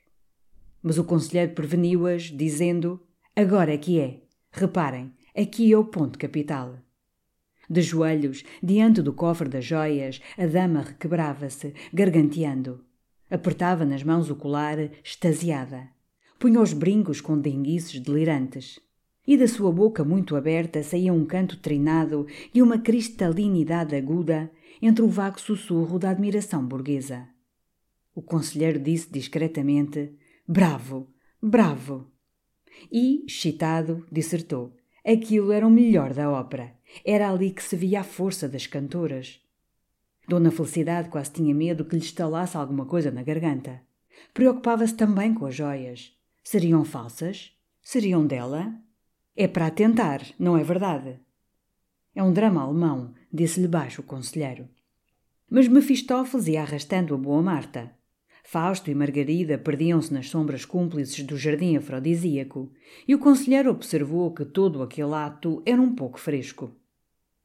Mas 0.83 0.99
o 0.99 1.05
conselheiro 1.05 1.55
preveniu-as, 1.55 2.25
dizendo: 2.25 3.01
Agora 3.35 3.73
é 3.73 3.79
que 3.79 3.99
é. 3.99 4.21
Reparem, 4.53 5.15
aqui 5.35 5.73
é 5.73 5.79
o 5.79 5.85
ponto 5.87 6.19
capital. 6.19 6.79
De 7.71 7.81
joelhos, 7.81 8.45
diante 8.63 9.01
do 9.01 9.15
cofre 9.15 9.49
das 9.49 9.65
joias, 9.65 10.21
a 10.37 10.45
dama 10.45 10.83
requebrava-se, 10.83 11.73
garganteando. 11.91 12.90
Apertava 13.31 13.85
nas 13.85 14.03
mãos 14.03 14.29
o 14.29 14.35
colar, 14.35 14.79
extasiada. 15.05 15.89
Punha 16.39 16.61
os 16.61 16.73
brincos 16.73 17.21
com 17.21 17.39
denguices 17.39 18.01
delirantes. 18.01 18.81
E 19.27 19.37
da 19.37 19.47
sua 19.47 19.71
boca 19.71 20.03
muito 20.03 20.35
aberta 20.35 20.83
saía 20.83 21.13
um 21.13 21.25
canto 21.25 21.59
trinado 21.59 22.27
e 22.53 22.61
uma 22.61 22.79
cristalinidade 22.79 23.95
aguda 23.95 24.51
entre 24.83 25.05
o 25.05 25.09
vago 25.09 25.41
sussurro 25.41 25.99
da 25.99 26.11
admiração 26.11 26.67
burguesa. 26.67 27.29
O 28.15 28.23
conselheiro 28.23 28.79
disse 28.79 29.11
discretamente: 29.11 30.13
Bravo, 30.49 31.09
bravo! 31.41 32.11
E, 32.91 33.25
excitado, 33.27 34.05
dissertou: 34.11 34.75
Aquilo 35.05 35.53
era 35.53 35.67
o 35.67 35.71
melhor 35.71 36.13
da 36.13 36.31
ópera. 36.31 36.75
Era 37.05 37.31
ali 37.31 37.53
que 37.53 37.63
se 37.63 37.77
via 37.77 38.01
a 38.01 38.05
força 38.05 38.49
das 38.49 38.67
cantoras. 38.67 39.41
Dona 40.31 40.53
Felicidade 40.53 41.09
quase 41.09 41.33
tinha 41.33 41.53
medo 41.53 41.85
que 41.85 41.97
lhe 41.97 42.03
estalasse 42.03 42.57
alguma 42.57 42.87
coisa 42.87 43.11
na 43.11 43.21
garganta. 43.21 43.83
Preocupava-se 44.33 44.95
também 44.95 45.35
com 45.35 45.45
as 45.45 45.57
joias. 45.57 46.17
Seriam 46.45 46.85
falsas? 46.85 47.51
Seriam 47.83 48.25
dela? 48.25 48.73
É 49.35 49.49
para 49.49 49.67
atentar, 49.67 50.25
não 50.39 50.57
é 50.57 50.63
verdade? 50.63 51.19
É 52.15 52.23
um 52.23 52.33
drama 52.33 52.63
alemão, 52.63 53.13
disse-lhe 53.33 53.67
baixo 53.67 54.03
o 54.03 54.05
conselheiro. 54.05 54.69
Mas 55.51 55.67
Mefistófeles 55.67 56.47
ia 56.47 56.63
arrastando 56.63 57.13
a 57.13 57.19
boa 57.19 57.43
Marta. 57.43 57.91
Fausto 58.45 58.89
e 58.89 58.95
Margarida 58.95 59.59
perdiam-se 59.59 60.15
nas 60.15 60.31
sombras 60.31 60.65
cúmplices 60.65 61.25
do 61.25 61.37
jardim 61.37 61.77
afrodisíaco, 61.77 62.71
e 63.07 63.17
o 63.17 63.19
conselheiro 63.19 63.69
observou 63.69 64.33
que 64.33 64.45
todo 64.45 64.81
aquele 64.81 65.13
ato 65.13 65.61
era 65.67 65.83
um 65.83 65.93
pouco 65.93 66.21
fresco. 66.21 66.71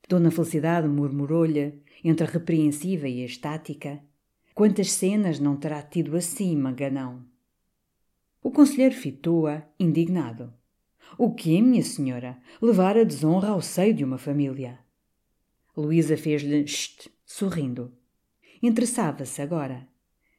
Dona 0.07 0.29
Felicidade 0.29 0.87
murmurou-lhe, 0.87 1.83
entre 2.07 2.27
a 2.27 2.29
repreensiva 2.29 3.07
e 3.09 3.23
a 3.23 3.25
estática. 3.25 3.99
Quantas 4.53 4.91
cenas 4.91 5.39
não 5.39 5.57
terá 5.57 5.81
tido 5.81 6.15
assim, 6.15 6.55
Maganão? 6.55 7.25
O 8.43 8.51
conselheiro 8.51 8.93
fitou-a, 8.93 9.63
indignado. 9.79 10.53
O 11.17 11.33
que, 11.33 11.59
minha 11.63 11.81
senhora? 11.81 12.37
Levar 12.61 12.95
a 12.95 13.03
desonra 13.03 13.49
ao 13.49 13.61
seio 13.61 13.91
de 13.91 14.03
uma 14.03 14.19
família. 14.19 14.77
Luísa 15.75 16.15
fez-lhe 16.15 16.63
chst, 16.63 17.09
sorrindo. 17.25 17.91
Interessava-se 18.61 19.41
agora. 19.41 19.87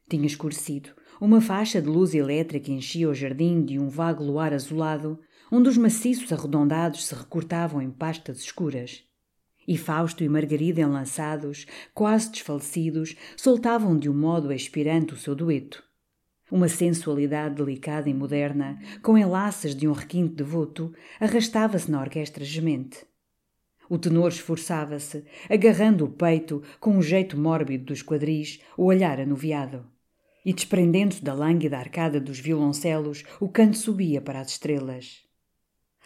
Tinha 0.09 0.27
escurecido. 0.27 0.91
Uma 1.21 1.41
faixa 1.41 1.83
de 1.83 1.89
luz 1.89 2.15
elétrica 2.15 2.71
enchia 2.71 3.09
o 3.09 3.15
jardim 3.15 3.65
de 3.65 3.77
um 3.77 3.89
vago 3.89 4.23
luar 4.23 4.53
azulado, 4.53 5.19
onde 5.51 5.69
os 5.69 5.77
maciços 5.77 6.33
arredondados 6.33 7.07
se 7.07 7.15
recortavam 7.15 7.83
em 7.83 7.91
pastas 7.91 8.39
escuras. 8.39 9.06
E 9.69 9.77
Fausto 9.77 10.23
e 10.23 10.29
Margarida, 10.29 10.81
enlaçados, 10.81 11.67
quase 11.93 12.31
desfalecidos, 12.31 13.17
soltavam 13.37 13.99
de 13.99 14.09
um 14.09 14.15
modo 14.15 14.53
expirante 14.53 15.13
o 15.13 15.17
seu 15.17 15.35
dueto. 15.35 15.83
Uma 16.49 16.69
sensualidade 16.69 17.57
delicada 17.57 18.09
e 18.09 18.15
moderna, 18.15 18.79
com 19.03 19.19
enlaces 19.19 19.75
de 19.75 19.89
um 19.89 19.93
requinte 19.93 20.35
devoto, 20.35 20.95
arrastava-se 21.19 21.91
na 21.91 22.01
orquestra 22.01 22.45
gemente. 22.45 23.05
O 23.91 23.99
tenor 23.99 24.29
esforçava-se, 24.29 25.25
agarrando 25.51 26.05
o 26.05 26.11
peito 26.11 26.63
com 26.79 26.91
um 26.91 27.03
jeito 27.03 27.37
mórbido 27.37 27.87
dos 27.87 28.03
quadris, 28.03 28.61
o 28.77 28.85
olhar 28.85 29.19
anuviado. 29.19 29.85
E 30.45 30.53
desprendendo-se 30.53 31.25
da 31.25 31.35
lânguida 31.35 31.77
arcada 31.77 32.21
dos 32.21 32.39
violoncelos, 32.39 33.25
o 33.41 33.49
canto 33.49 33.77
subia 33.77 34.21
para 34.21 34.41
as 34.41 34.51
estrelas. 34.51 35.25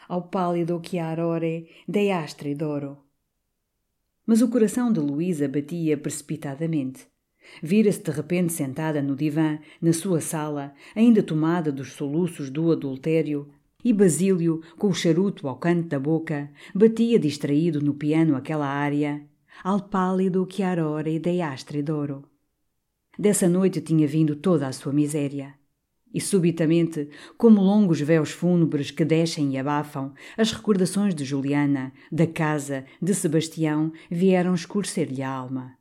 Ao 0.08 0.22
pálido 0.22 0.80
chiarore 0.82 1.68
dei 1.86 2.10
astri 2.10 2.54
d'oro 2.54 3.09
mas 4.26 4.42
o 4.42 4.48
coração 4.48 4.92
de 4.92 5.00
Luísa 5.00 5.48
batia 5.48 5.96
precipitadamente. 5.96 7.06
Vira-se 7.62 8.02
de 8.02 8.10
repente 8.10 8.52
sentada 8.52 9.02
no 9.02 9.16
divã, 9.16 9.58
na 9.80 9.92
sua 9.92 10.20
sala, 10.20 10.72
ainda 10.94 11.22
tomada 11.22 11.72
dos 11.72 11.92
soluços 11.92 12.50
do 12.50 12.70
adultério, 12.70 13.48
e 13.84 13.92
Basílio, 13.92 14.60
com 14.76 14.88
o 14.88 14.94
charuto 14.94 15.48
ao 15.48 15.56
canto 15.56 15.88
da 15.88 15.98
boca, 15.98 16.50
batia 16.74 17.18
distraído 17.18 17.80
no 17.80 17.94
piano 17.94 18.36
aquela 18.36 18.66
área 18.66 19.26
Al 19.62 19.88
pálido 19.90 20.46
chiarore 20.48 21.18
dei 21.18 21.42
astri 21.42 21.82
d'oro. 21.82 22.24
Dessa 23.18 23.46
noite 23.46 23.82
tinha 23.82 24.06
vindo 24.06 24.36
toda 24.36 24.66
a 24.66 24.72
sua 24.72 24.92
miséria. 24.92 25.59
E 26.12 26.20
subitamente, 26.20 27.08
como 27.38 27.62
longos 27.62 28.00
véus 28.00 28.30
fúnebres 28.30 28.90
que 28.90 29.04
descem 29.04 29.54
e 29.54 29.58
abafam, 29.58 30.12
as 30.36 30.50
recordações 30.52 31.14
de 31.14 31.24
Juliana, 31.24 31.92
da 32.10 32.26
casa, 32.26 32.84
de 33.00 33.14
Sebastião, 33.14 33.92
vieram 34.10 34.54
escurecer-lhe 34.54 35.22
a 35.22 35.30
alma. 35.30 35.78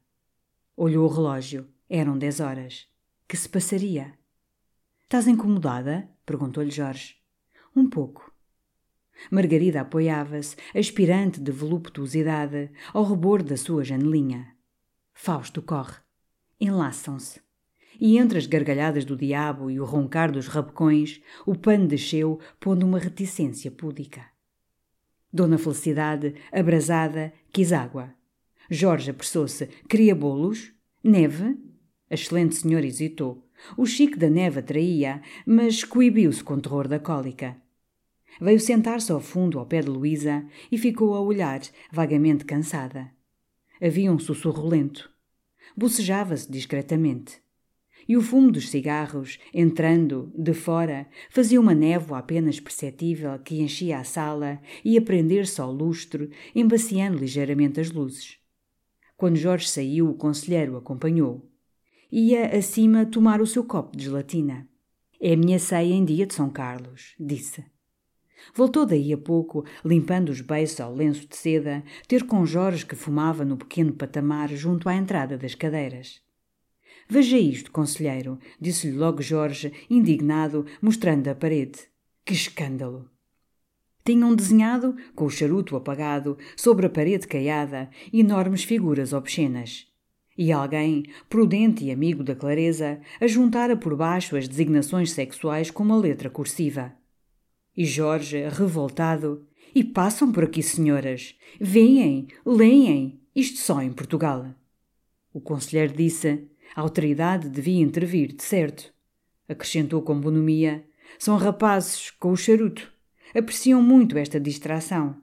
Olhou 0.77 1.09
o 1.09 1.13
relógio. 1.13 1.67
Eram 1.89 2.17
dez 2.17 2.39
horas. 2.39 2.87
Que 3.27 3.35
se 3.35 3.49
passaria? 3.49 4.13
Estás 5.01 5.27
incomodada? 5.27 6.07
perguntou-lhe 6.23 6.69
Jorge. 6.69 7.15
Um 7.75 7.89
pouco. 7.89 8.31
Margarida 9.31 9.81
apoiava-se, 9.81 10.55
aspirante 10.75 11.41
de 11.41 11.51
voluptuosidade, 11.51 12.71
ao 12.93 13.03
rebor 13.03 13.41
da 13.41 13.57
sua 13.57 13.83
janelinha. 13.83 14.55
Fausto 15.11 15.61
corre. 15.61 15.97
Enlaçam-se 16.61 17.41
e 17.99 18.17
entre 18.17 18.37
as 18.37 18.45
gargalhadas 18.45 19.03
do 19.03 19.15
diabo 19.15 19.69
e 19.69 19.79
o 19.79 19.85
roncar 19.85 20.31
dos 20.31 20.47
rabecões, 20.47 21.21
o 21.45 21.55
pano 21.55 21.87
desceu, 21.87 22.39
pondo 22.59 22.85
uma 22.85 22.99
reticência 22.99 23.69
púdica. 23.69 24.25
Dona 25.31 25.57
Felicidade, 25.57 26.35
abrasada, 26.51 27.33
quis 27.51 27.71
água. 27.71 28.13
Jorge 28.69 29.11
apressou-se. 29.11 29.67
Queria 29.87 30.15
bolos? 30.15 30.71
Neve? 31.03 31.57
A 32.09 32.15
excelente 32.15 32.55
senhora 32.55 32.85
hesitou. 32.85 33.47
O 33.77 33.85
chique 33.85 34.17
da 34.17 34.29
neve 34.29 34.59
atraía, 34.59 35.21
mas 35.45 35.83
coibiu-se 35.83 36.43
com 36.43 36.59
terror 36.59 36.87
da 36.87 36.99
cólica. 36.99 37.57
Veio 38.39 38.59
sentar-se 38.59 39.11
ao 39.11 39.19
fundo 39.19 39.59
ao 39.59 39.65
pé 39.65 39.81
de 39.81 39.89
Luísa 39.89 40.45
e 40.71 40.77
ficou 40.77 41.13
a 41.13 41.21
olhar, 41.21 41.61
vagamente 41.91 42.45
cansada. 42.45 43.11
Havia 43.81 44.11
um 44.11 44.19
sussurro 44.19 44.67
lento. 44.67 45.11
Bocejava-se 45.75 46.49
discretamente. 46.49 47.41
E 48.09 48.17
o 48.17 48.21
fumo 48.23 48.51
dos 48.51 48.69
cigarros, 48.69 49.37
entrando, 49.53 50.33
de 50.35 50.51
fora, 50.51 51.07
fazia 51.29 51.61
uma 51.61 51.75
névoa 51.75 52.17
apenas 52.17 52.59
perceptível 52.59 53.37
que 53.37 53.61
enchia 53.61 53.99
a 53.99 54.03
sala 54.03 54.59
e 54.83 54.97
a 54.97 55.01
prender-se 55.01 55.61
ao 55.61 55.71
lustre, 55.71 56.31
embaciando 56.55 57.19
ligeiramente 57.19 57.79
as 57.79 57.91
luzes. 57.91 58.39
Quando 59.15 59.35
Jorge 59.35 59.69
saiu, 59.69 60.09
o 60.09 60.15
conselheiro 60.15 60.75
acompanhou. 60.75 61.47
Ia 62.11 62.57
acima 62.57 63.05
tomar 63.05 63.41
o 63.41 63.45
seu 63.45 63.63
copo 63.63 63.95
de 63.95 64.05
gelatina. 64.05 64.67
É 65.21 65.33
a 65.33 65.37
minha 65.37 65.59
ceia 65.59 65.93
em 65.93 66.03
dia 66.03 66.25
de 66.25 66.33
São 66.33 66.49
Carlos, 66.49 67.13
disse. 67.19 67.63
Voltou 68.55 68.87
daí 68.87 69.13
a 69.13 69.17
pouco, 69.19 69.63
limpando 69.85 70.29
os 70.29 70.41
beiços 70.41 70.79
ao 70.79 70.95
lenço 70.95 71.27
de 71.27 71.35
seda, 71.35 71.83
ter 72.07 72.25
com 72.25 72.43
Jorge 72.43 72.87
que 72.87 72.95
fumava 72.95 73.45
no 73.45 73.55
pequeno 73.55 73.93
patamar 73.93 74.49
junto 74.49 74.89
à 74.89 74.95
entrada 74.95 75.37
das 75.37 75.53
cadeiras. 75.53 76.27
Veja 77.11 77.39
isto, 77.39 77.71
conselheiro, 77.71 78.37
disse-lhe 78.61 78.95
logo 78.95 79.19
Jorge, 79.19 79.73
indignado, 79.89 80.67
mostrando 80.79 81.27
a 81.27 81.33
parede. 81.33 81.79
Que 82.23 82.33
escândalo! 82.33 83.09
Tinham 84.05 84.35
desenhado, 84.35 84.95
com 85.15 85.25
o 85.25 85.29
charuto 85.29 85.75
apagado, 85.75 86.37
sobre 86.55 86.85
a 86.85 86.89
parede 86.89 87.27
caiada, 87.27 87.89
enormes 88.13 88.63
figuras 88.63 89.11
obscenas. 89.11 89.87
E 90.37 90.51
alguém, 90.51 91.03
prudente 91.27 91.83
e 91.83 91.91
amigo 91.91 92.23
da 92.23 92.35
clareza, 92.35 93.01
ajuntara 93.19 93.75
por 93.75 93.95
baixo 93.95 94.37
as 94.37 94.47
designações 94.47 95.11
sexuais 95.11 95.71
com 95.71 95.81
uma 95.81 95.97
letra 95.97 96.29
cursiva. 96.29 96.93
E 97.75 97.85
Jorge, 97.85 98.47
revoltado, 98.49 99.47
e 99.73 99.83
passam 99.83 100.31
por 100.31 100.43
aqui, 100.43 100.61
senhoras. 100.61 101.35
Vêm, 101.59 102.27
leem, 102.45 103.19
isto 103.35 103.57
só 103.57 103.81
em 103.81 103.91
Portugal. 103.91 104.53
O 105.33 105.41
conselheiro 105.41 105.93
disse: 105.93 106.47
a 106.75 106.81
autoridade 106.81 107.49
devia 107.49 107.81
intervir, 107.81 108.33
de 108.33 108.43
certo. 108.43 108.93
Acrescentou 109.47 110.01
com 110.01 110.19
bonomia: 110.19 110.85
são 111.17 111.37
rapazes 111.37 112.11
com 112.11 112.31
o 112.31 112.37
charuto. 112.37 112.91
Apreciam 113.33 113.81
muito 113.81 114.17
esta 114.17 114.39
distração. 114.39 115.15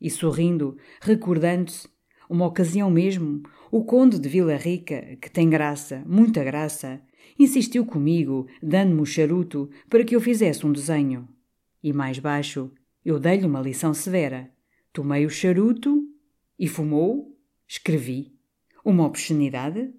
E 0.00 0.10
sorrindo, 0.10 0.76
recordando-se, 1.00 1.88
uma 2.28 2.46
ocasião 2.46 2.90
mesmo, 2.90 3.42
o 3.70 3.84
conde 3.84 4.18
de 4.18 4.28
Vila 4.28 4.56
Rica, 4.56 5.16
que 5.20 5.30
tem 5.30 5.48
graça, 5.48 6.02
muita 6.06 6.42
graça, 6.42 7.00
insistiu 7.38 7.84
comigo, 7.84 8.46
dando-me 8.62 9.00
o 9.00 9.06
charuto 9.06 9.70
para 9.88 10.04
que 10.04 10.16
eu 10.16 10.20
fizesse 10.20 10.66
um 10.66 10.72
desenho. 10.72 11.28
E 11.82 11.92
mais 11.92 12.18
baixo, 12.18 12.70
eu 13.04 13.18
dei-lhe 13.18 13.46
uma 13.46 13.60
lição 13.60 13.92
severa. 13.92 14.50
Tomei 14.92 15.26
o 15.26 15.30
charuto 15.30 16.06
e 16.58 16.68
fumou, 16.68 17.36
escrevi. 17.66 18.32
Uma 18.84 19.04
obscenidade? 19.06 19.92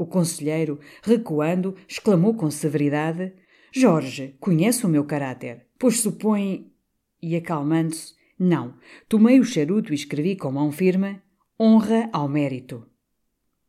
O 0.00 0.06
conselheiro, 0.06 0.80
recuando, 1.02 1.76
exclamou 1.86 2.32
com 2.32 2.50
severidade: 2.50 3.34
Jorge, 3.70 4.34
conhece 4.40 4.86
o 4.86 4.88
meu 4.88 5.04
caráter, 5.04 5.66
pois 5.78 6.00
supõe 6.00 6.72
e 7.20 7.36
acalmando-se, 7.36 8.14
não, 8.38 8.72
tomei 9.06 9.38
o 9.38 9.44
charuto 9.44 9.92
e 9.92 9.94
escrevi 9.94 10.36
com 10.36 10.50
mão 10.50 10.72
firme: 10.72 11.20
honra 11.60 12.08
ao 12.14 12.26
mérito. 12.30 12.86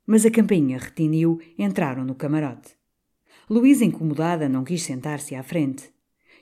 Mas 0.08 0.26
a 0.26 0.32
campainha 0.32 0.78
retiniu, 0.78 1.38
entraram 1.60 2.06
no 2.06 2.16
camarote. 2.16 2.78
Luísa, 3.50 3.84
incomodada, 3.84 4.48
não 4.48 4.64
quis 4.64 4.84
sentar-se 4.84 5.36
à 5.36 5.44
frente. 5.44 5.92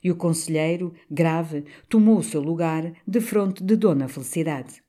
E 0.03 0.11
o 0.11 0.15
conselheiro, 0.15 0.93
grave, 1.09 1.65
tomou 1.89 2.19
o 2.19 2.23
seu 2.23 2.43
lugar 2.43 2.93
de 3.07 3.19
fronte 3.19 3.63
de 3.63 3.75
Dona 3.75 4.07
Felicidade. 4.07 4.83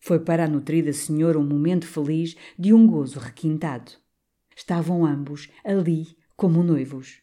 Foi 0.00 0.18
para 0.18 0.46
a 0.46 0.48
nutrida 0.48 0.94
senhora 0.94 1.38
um 1.38 1.46
momento 1.46 1.86
feliz 1.86 2.34
de 2.58 2.72
um 2.72 2.86
gozo 2.86 3.18
requintado. 3.18 4.02
Estavam 4.56 5.04
ambos 5.04 5.50
ali 5.64 6.16
como 6.36 6.62
noivos. 6.62 7.22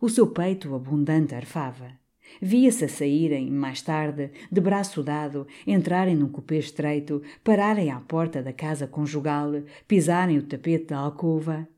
O 0.00 0.08
seu 0.08 0.26
peito 0.26 0.74
abundante 0.74 1.34
arfava. 1.34 1.98
Via-se 2.40 2.84
a 2.84 2.88
saírem, 2.88 3.50
mais 3.50 3.82
tarde, 3.82 4.30
de 4.50 4.60
braço 4.60 5.02
dado, 5.02 5.46
entrarem 5.66 6.14
num 6.14 6.28
cupê 6.28 6.58
estreito, 6.58 7.22
pararem 7.42 7.90
à 7.90 8.00
porta 8.00 8.42
da 8.42 8.52
casa 8.52 8.86
conjugal, 8.86 9.50
pisarem 9.88 10.38
o 10.38 10.42
tapete 10.42 10.86
da 10.86 10.98
alcova. 10.98 11.68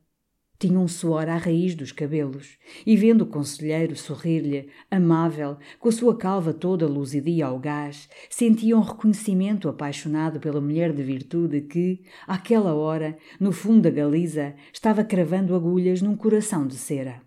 Tinha 0.63 0.79
um 0.79 0.87
suor 0.87 1.27
à 1.27 1.35
raiz 1.35 1.75
dos 1.75 1.91
cabelos, 1.91 2.57
e 2.85 2.95
vendo 2.95 3.23
o 3.23 3.27
conselheiro 3.27 3.97
sorrir-lhe, 3.97 4.69
amável, 4.89 5.57
com 5.77 5.89
a 5.89 5.91
sua 5.91 6.15
calva 6.15 6.53
toda 6.53 6.87
luzidia 6.87 7.47
ao 7.47 7.59
gás, 7.59 8.07
sentia 8.29 8.77
um 8.77 8.79
reconhecimento 8.79 9.67
apaixonado 9.67 10.39
pela 10.39 10.61
mulher 10.61 10.93
de 10.93 11.03
virtude 11.03 11.59
que, 11.59 12.05
àquela 12.25 12.73
hora, 12.73 13.17
no 13.41 13.51
fundo 13.51 13.81
da 13.81 13.89
Galiza, 13.89 14.55
estava 14.71 15.03
cravando 15.03 15.53
agulhas 15.53 16.01
num 16.01 16.15
coração 16.15 16.65
de 16.65 16.77
cera. 16.77 17.21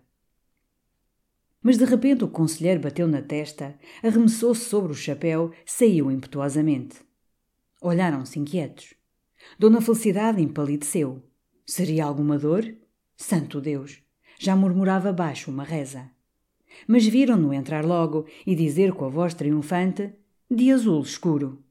Mas 1.61 1.77
de 1.77 1.85
repente 1.85 2.23
o 2.23 2.27
conselheiro 2.27 2.81
bateu 2.81 3.07
na 3.07 3.21
testa, 3.21 3.77
arremessou-se 4.01 4.65
sobre 4.65 4.93
o 4.93 4.95
chapéu, 4.95 5.51
saiu 5.63 6.09
impetuosamente. 6.09 7.05
Olharam-se 7.79 8.39
inquietos. 8.39 8.95
Dona 9.59 9.79
Felicidade 9.79 10.41
empalideceu. 10.41 11.21
Seria 11.67 12.05
alguma 12.05 12.39
dor? 12.39 12.65
Santo 13.17 13.59
Deus! 13.59 14.01
Já 14.39 14.55
murmurava 14.55 15.11
baixo 15.11 15.49
uma 15.49 15.63
reza. 15.63 16.09
Mas 16.87 17.05
viram-no 17.05 17.51
entrar 17.51 17.83
logo 17.83 18.27
e 18.45 18.55
dizer 18.55 18.93
com 18.93 19.05
a 19.05 19.09
voz 19.09 19.33
triunfante: 19.33 20.13
de 20.49 20.71
azul 20.71 21.01
escuro. 21.01 21.63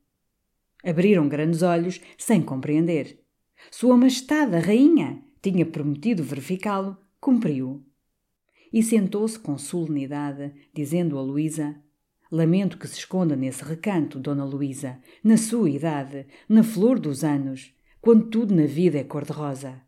Abriram 0.84 1.28
grandes 1.28 1.62
olhos, 1.62 2.00
sem 2.18 2.42
compreender. 2.42 3.20
Sua 3.70 3.96
Majestade, 3.96 4.56
a 4.56 4.60
Rainha, 4.60 5.22
tinha 5.40 5.64
prometido 5.64 6.22
verificá-lo, 6.22 6.96
cumpriu 7.20 7.86
e 8.72 8.82
sentou-se 8.82 9.38
com 9.38 9.56
solenidade, 9.56 10.52
dizendo 10.74 11.16
a 11.16 11.22
Luísa: 11.22 11.76
Lamento 12.30 12.76
que 12.76 12.88
se 12.88 12.98
esconda 12.98 13.36
nesse 13.36 13.64
recanto, 13.64 14.18
Dona 14.18 14.44
Luísa, 14.44 15.00
na 15.22 15.36
sua 15.36 15.70
idade, 15.70 16.26
na 16.48 16.62
flor 16.62 16.98
dos 16.98 17.22
anos, 17.22 17.72
quando 18.00 18.26
tudo 18.26 18.54
na 18.54 18.66
vida 18.66 18.98
é 18.98 19.04
cor-de-rosa. 19.04 19.85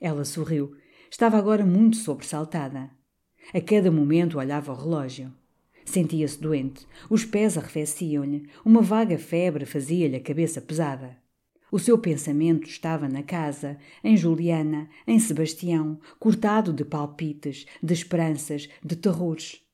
Ela 0.00 0.24
sorriu. 0.24 0.76
Estava 1.10 1.38
agora 1.38 1.64
muito 1.64 1.96
sobressaltada. 1.96 2.90
A 3.54 3.60
cada 3.60 3.90
momento 3.90 4.38
olhava 4.38 4.72
o 4.72 4.76
relógio. 4.76 5.32
Sentia-se 5.84 6.40
doente, 6.40 6.86
os 7.08 7.24
pés 7.24 7.56
arrefeciam-lhe, 7.56 8.48
uma 8.64 8.82
vaga 8.82 9.16
febre 9.16 9.64
fazia-lhe 9.64 10.16
a 10.16 10.20
cabeça 10.20 10.60
pesada. 10.60 11.16
O 11.70 11.78
seu 11.78 11.96
pensamento 11.98 12.68
estava 12.68 13.08
na 13.08 13.22
casa, 13.22 13.78
em 14.02 14.16
Juliana, 14.16 14.88
em 15.06 15.18
Sebastião, 15.18 15.98
cortado 16.18 16.72
de 16.72 16.84
palpites, 16.84 17.66
de 17.82 17.92
esperanças, 17.92 18.68
de 18.84 18.96
terrores. 18.96 19.65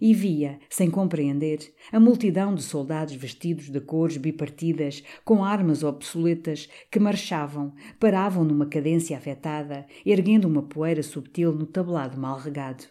E 0.00 0.12
via, 0.12 0.58
sem 0.68 0.90
compreender, 0.90 1.58
a 1.92 2.00
multidão 2.00 2.54
de 2.54 2.62
soldados 2.62 3.14
vestidos 3.14 3.70
de 3.70 3.80
cores 3.80 4.16
bipartidas, 4.16 5.02
com 5.24 5.44
armas 5.44 5.82
obsoletas, 5.82 6.68
que 6.90 6.98
marchavam, 6.98 7.72
paravam 7.98 8.44
numa 8.44 8.66
cadência 8.66 9.16
afetada, 9.16 9.86
erguendo 10.04 10.46
uma 10.46 10.62
poeira 10.62 11.02
subtil 11.02 11.52
no 11.52 11.66
tablado 11.66 12.18
mal 12.20 12.38
regado. 12.38 12.84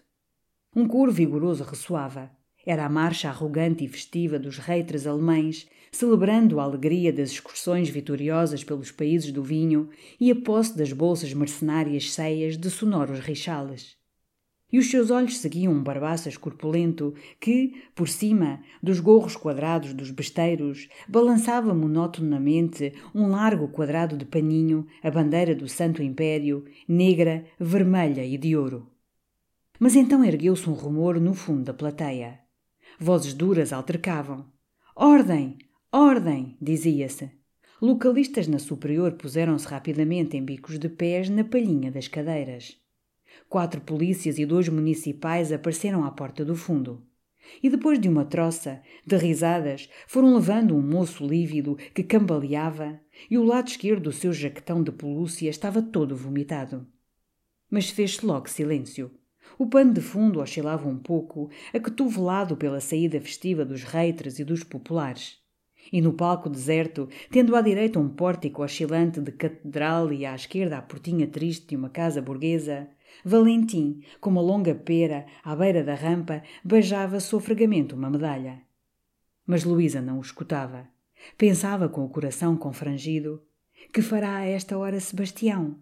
Um 0.75 0.87
coro 0.87 1.11
vigoroso 1.11 1.63
ressoava. 1.63 2.31
Era 2.65 2.85
a 2.85 2.89
marcha 2.89 3.29
arrogante 3.29 3.83
e 3.83 3.87
festiva 3.87 4.39
dos 4.39 4.57
reitres 4.57 5.05
alemães, 5.05 5.67
celebrando 5.91 6.59
a 6.59 6.63
alegria 6.63 7.13
das 7.13 7.31
excursões 7.31 7.89
vitoriosas 7.89 8.63
pelos 8.63 8.89
países 8.91 9.31
do 9.31 9.43
vinho 9.43 9.89
e 10.19 10.31
a 10.31 10.35
posse 10.35 10.75
das 10.75 10.91
bolsas 10.91 11.33
mercenárias 11.33 12.11
ceias 12.11 12.57
de 12.57 12.69
sonoros 12.71 13.19
rixales. 13.19 14.02
E 14.73 14.79
os 14.79 14.89
seus 14.89 15.11
olhos 15.11 15.37
seguiam 15.37 15.71
um 15.71 15.83
barbaças 15.83 16.35
corpulento 16.35 17.13
que, 17.39 17.83
por 17.93 18.09
cima 18.09 18.59
dos 18.81 18.99
gorros 18.99 19.35
quadrados 19.35 19.93
dos 19.93 20.09
besteiros, 20.09 20.89
balançava 21.07 21.75
monotonamente 21.75 22.91
um 23.13 23.27
largo 23.27 23.67
quadrado 23.67 24.17
de 24.17 24.25
paninho, 24.25 24.87
a 25.03 25.11
bandeira 25.11 25.53
do 25.53 25.69
Santo 25.69 26.01
Império, 26.01 26.65
negra, 26.87 27.45
vermelha 27.59 28.25
e 28.25 28.35
de 28.35 28.57
ouro. 28.57 28.89
Mas 29.79 29.95
então 29.95 30.25
ergueu-se 30.25 30.67
um 30.67 30.73
rumor 30.73 31.21
no 31.21 31.35
fundo 31.35 31.65
da 31.65 31.73
plateia. 31.73 32.39
Vozes 32.99 33.35
duras 33.35 33.71
altercavam. 33.71 34.47
Ordem! 34.95 35.59
Ordem! 35.91 36.57
dizia-se. 36.59 37.29
Localistas 37.79 38.47
na 38.47 38.57
superior 38.57 39.11
puseram-se 39.11 39.67
rapidamente 39.67 40.35
em 40.35 40.43
bicos 40.43 40.79
de 40.79 40.89
pés 40.89 41.29
na 41.29 41.43
palhinha 41.43 41.91
das 41.91 42.07
cadeiras. 42.07 42.82
Quatro 43.49 43.81
polícias 43.81 44.37
e 44.39 44.45
dois 44.45 44.67
municipais 44.69 45.51
apareceram 45.51 46.03
à 46.03 46.11
porta 46.11 46.43
do 46.43 46.55
fundo. 46.55 47.01
E 47.61 47.69
depois 47.69 47.99
de 47.99 48.07
uma 48.07 48.25
troça, 48.25 48.81
de 49.05 49.17
risadas, 49.17 49.89
foram 50.07 50.33
levando 50.35 50.75
um 50.75 50.81
moço 50.81 51.25
lívido 51.25 51.77
que 51.93 52.03
cambaleava 52.03 52.99
e 53.29 53.37
o 53.37 53.43
lado 53.43 53.67
esquerdo 53.67 54.03
do 54.03 54.11
seu 54.11 54.33
jaquetão 54.33 54.81
de 54.81 54.91
pelúcia 54.91 55.49
estava 55.49 55.81
todo 55.81 56.15
vomitado. 56.15 56.87
Mas 57.69 57.89
fez-se 57.89 58.25
logo 58.25 58.49
silêncio. 58.49 59.11
O 59.57 59.67
pano 59.67 59.93
de 59.93 60.01
fundo 60.01 60.39
oscilava 60.39 60.87
um 60.87 60.97
pouco, 60.97 61.49
acotovelado 61.73 62.55
pela 62.55 62.79
saída 62.79 63.19
festiva 63.19 63.65
dos 63.65 63.83
reitres 63.83 64.39
e 64.39 64.43
dos 64.43 64.63
populares 64.63 65.37
E 65.91 66.01
no 66.01 66.13
palco 66.13 66.49
deserto, 66.49 67.09
tendo 67.29 67.55
à 67.55 67.61
direita 67.61 67.99
um 67.99 68.09
pórtico 68.09 68.63
oscilante 68.63 69.19
de 69.19 69.31
catedral 69.31 70.13
e 70.13 70.25
à 70.25 70.33
esquerda 70.33 70.77
a 70.77 70.81
portinha 70.81 71.27
triste 71.27 71.67
de 71.67 71.75
uma 71.75 71.89
casa 71.89 72.21
burguesa, 72.21 72.87
Valentim, 73.23 74.01
com 74.19 74.29
uma 74.29 74.41
longa 74.41 74.75
pera 74.75 75.25
à 75.43 75.55
beira 75.55 75.83
da 75.83 75.95
rampa, 75.95 76.43
beijava 76.63 77.19
sofregamente 77.19 77.93
uma 77.93 78.09
medalha. 78.09 78.61
Mas 79.45 79.63
Luísa 79.63 80.01
não 80.01 80.17
o 80.17 80.21
escutava. 80.21 80.87
Pensava 81.37 81.87
com 81.87 82.03
o 82.03 82.09
coração 82.09 82.55
confrangido: 82.55 83.41
que 83.93 84.01
fará 84.01 84.37
a 84.37 84.45
esta 84.45 84.77
hora 84.77 84.99
Sebastião? 84.99 85.77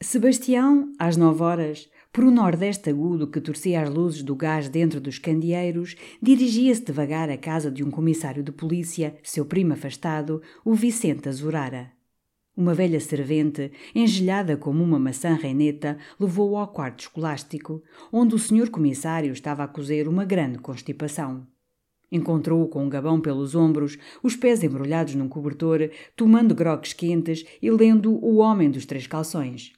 Sebastião, 0.00 0.92
às 0.98 1.16
nove 1.16 1.42
horas, 1.42 1.90
por 2.12 2.24
um 2.24 2.30
nordeste 2.30 2.88
agudo 2.88 3.26
que 3.26 3.40
torcia 3.40 3.82
as 3.82 3.90
luzes 3.90 4.22
do 4.22 4.34
gás 4.36 4.68
dentro 4.68 5.00
dos 5.00 5.18
candeeiros, 5.18 5.96
dirigia-se 6.22 6.84
devagar 6.84 7.28
à 7.28 7.36
casa 7.36 7.70
de 7.70 7.82
um 7.82 7.90
comissário 7.90 8.42
de 8.42 8.52
polícia, 8.52 9.18
seu 9.22 9.44
primo 9.44 9.72
afastado, 9.72 10.40
o 10.64 10.74
Vicente 10.74 11.28
Azurara. 11.28 11.97
Uma 12.58 12.74
velha 12.74 12.98
servente, 12.98 13.70
engelhada 13.94 14.56
como 14.56 14.82
uma 14.82 14.98
maçã 14.98 15.34
reineta, 15.34 15.96
levou-o 16.18 16.56
ao 16.56 16.66
quarto 16.66 17.02
escolástico, 17.02 17.80
onde 18.12 18.34
o 18.34 18.38
senhor 18.38 18.68
comissário 18.68 19.32
estava 19.32 19.62
a 19.62 19.68
cozer 19.68 20.08
uma 20.08 20.24
grande 20.24 20.58
constipação. 20.58 21.46
Encontrou-o 22.10 22.66
com 22.66 22.84
um 22.84 22.88
gabão 22.88 23.20
pelos 23.20 23.54
ombros, 23.54 23.96
os 24.24 24.34
pés 24.34 24.60
embrulhados 24.64 25.14
num 25.14 25.28
cobertor, 25.28 25.88
tomando 26.16 26.52
groques 26.52 26.92
quentes 26.92 27.44
e 27.62 27.70
lendo 27.70 28.12
O 28.14 28.38
Homem 28.38 28.68
dos 28.68 28.84
Três 28.84 29.06
Calções. 29.06 29.72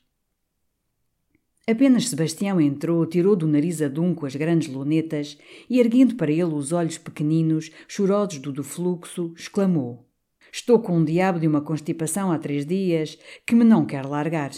Apenas 1.66 2.08
Sebastião 2.08 2.58
entrou, 2.58 3.04
tirou 3.04 3.36
do 3.36 3.46
nariz 3.46 3.82
adunco 3.82 4.24
as 4.24 4.34
grandes 4.34 4.72
lunetas 4.72 5.36
e, 5.68 5.78
erguendo 5.78 6.14
para 6.14 6.32
ele 6.32 6.44
os 6.44 6.72
olhos 6.72 6.96
pequeninos, 6.96 7.70
chorosos 7.86 8.38
do 8.38 8.50
defluxo, 8.50 9.34
exclamou: 9.36 10.09
Estou 10.52 10.78
com 10.80 10.98
um 10.98 11.04
diabo 11.04 11.38
de 11.38 11.46
uma 11.46 11.60
constipação 11.60 12.30
há 12.30 12.38
três 12.38 12.66
dias 12.66 13.18
que 13.46 13.54
me 13.54 13.64
não 13.64 13.84
quer 13.84 14.04
largar. 14.04 14.50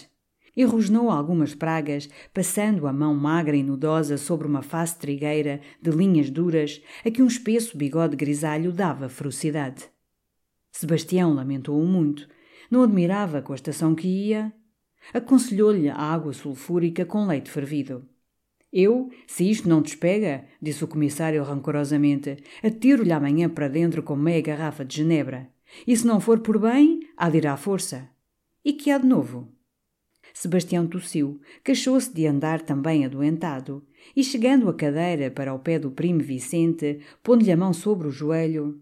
E 0.55 0.65
rosnou 0.65 1.11
algumas 1.11 1.55
pragas, 1.55 2.09
passando 2.33 2.87
a 2.87 2.93
mão 2.93 3.15
magra 3.15 3.57
e 3.57 3.63
nudosa 3.63 4.19
sobre 4.19 4.47
uma 4.47 4.63
face 4.63 4.99
trigueira 4.99 5.61
de 5.81 5.91
linhas 5.91 6.29
duras 6.29 6.83
a 7.05 7.11
que 7.11 7.23
um 7.23 7.27
espesso 7.27 7.77
bigode 7.77 8.17
grisalho 8.17 8.73
dava 8.73 9.09
ferocidade. 9.09 9.85
Sebastião 10.71 11.35
lamentou-o 11.35 11.87
muito. 11.87 12.29
Não 12.71 12.83
admirava 12.83 13.41
com 13.41 13.53
a 13.53 13.57
estação 13.57 13.95
que 13.95 14.09
ia, 14.09 14.53
Aconselhou-lhe 15.13 15.89
a 15.89 15.97
água 15.97 16.33
sulfúrica 16.33 17.05
com 17.05 17.27
leite 17.27 17.51
fervido. 17.51 18.07
Eu, 18.73 19.11
se 19.27 19.51
isto 19.51 19.69
não 19.69 19.83
despega, 19.83 20.47
disse 20.61 20.83
o 20.83 20.89
comissário 20.89 21.43
rancorosamente, 21.43 22.43
atiro-lhe 22.63 23.13
amanhã 23.13 23.49
para 23.49 23.69
dentro 23.69 24.03
com 24.03 24.17
meia 24.17 24.41
garrafa 24.41 24.85
de 24.85 24.97
genebra. 24.97 25.51
E 25.87 25.97
se 25.97 26.07
não 26.07 26.21
for 26.21 26.41
por 26.41 26.59
bem, 26.59 27.01
há 27.17 27.29
de 27.31 27.39
ir 27.39 27.47
à 27.47 27.57
força. 27.57 28.09
E 28.65 28.73
que 28.73 28.91
há 28.91 28.99
de 28.99 29.07
novo? 29.07 29.49
Sebastião 30.33 30.87
tossiu, 30.87 31.41
queixou-se 31.65 32.13
de 32.13 32.27
andar 32.27 32.63
também 32.63 33.05
adoentado, 33.05 33.85
e 34.17 34.25
chegando 34.25 34.69
a 34.69 34.75
cadeira 34.75 35.31
para 35.31 35.53
o 35.53 35.59
pé 35.59 35.79
do 35.79 35.91
primo 35.91 36.21
Vicente, 36.21 37.01
pondo-lhe 37.23 37.53
a 37.53 37.57
mão 37.57 37.73
sobre 37.73 38.09
o 38.09 38.11
joelho. 38.11 38.81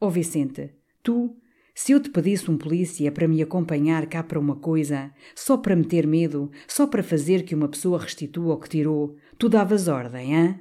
Ó 0.00 0.06
oh 0.06 0.10
Vicente, 0.10 0.70
tu, 1.02 1.36
se 1.74 1.92
eu 1.92 2.00
te 2.00 2.10
pedisse 2.10 2.50
um 2.50 2.56
polícia 2.56 3.12
para 3.12 3.28
me 3.28 3.42
acompanhar 3.42 4.06
cá 4.06 4.22
para 4.22 4.40
uma 4.40 4.56
coisa, 4.56 5.12
só 5.34 5.56
para 5.56 5.76
me 5.76 5.84
ter 5.84 6.06
medo, 6.06 6.50
só 6.66 6.86
para 6.86 7.02
fazer 7.02 7.44
que 7.44 7.54
uma 7.54 7.68
pessoa 7.68 7.98
restitua 7.98 8.54
o 8.54 8.58
que 8.58 8.68
tirou, 8.68 9.16
tu 9.38 9.48
davas 9.48 9.88
ordem, 9.88 10.36
hã? 10.36 10.60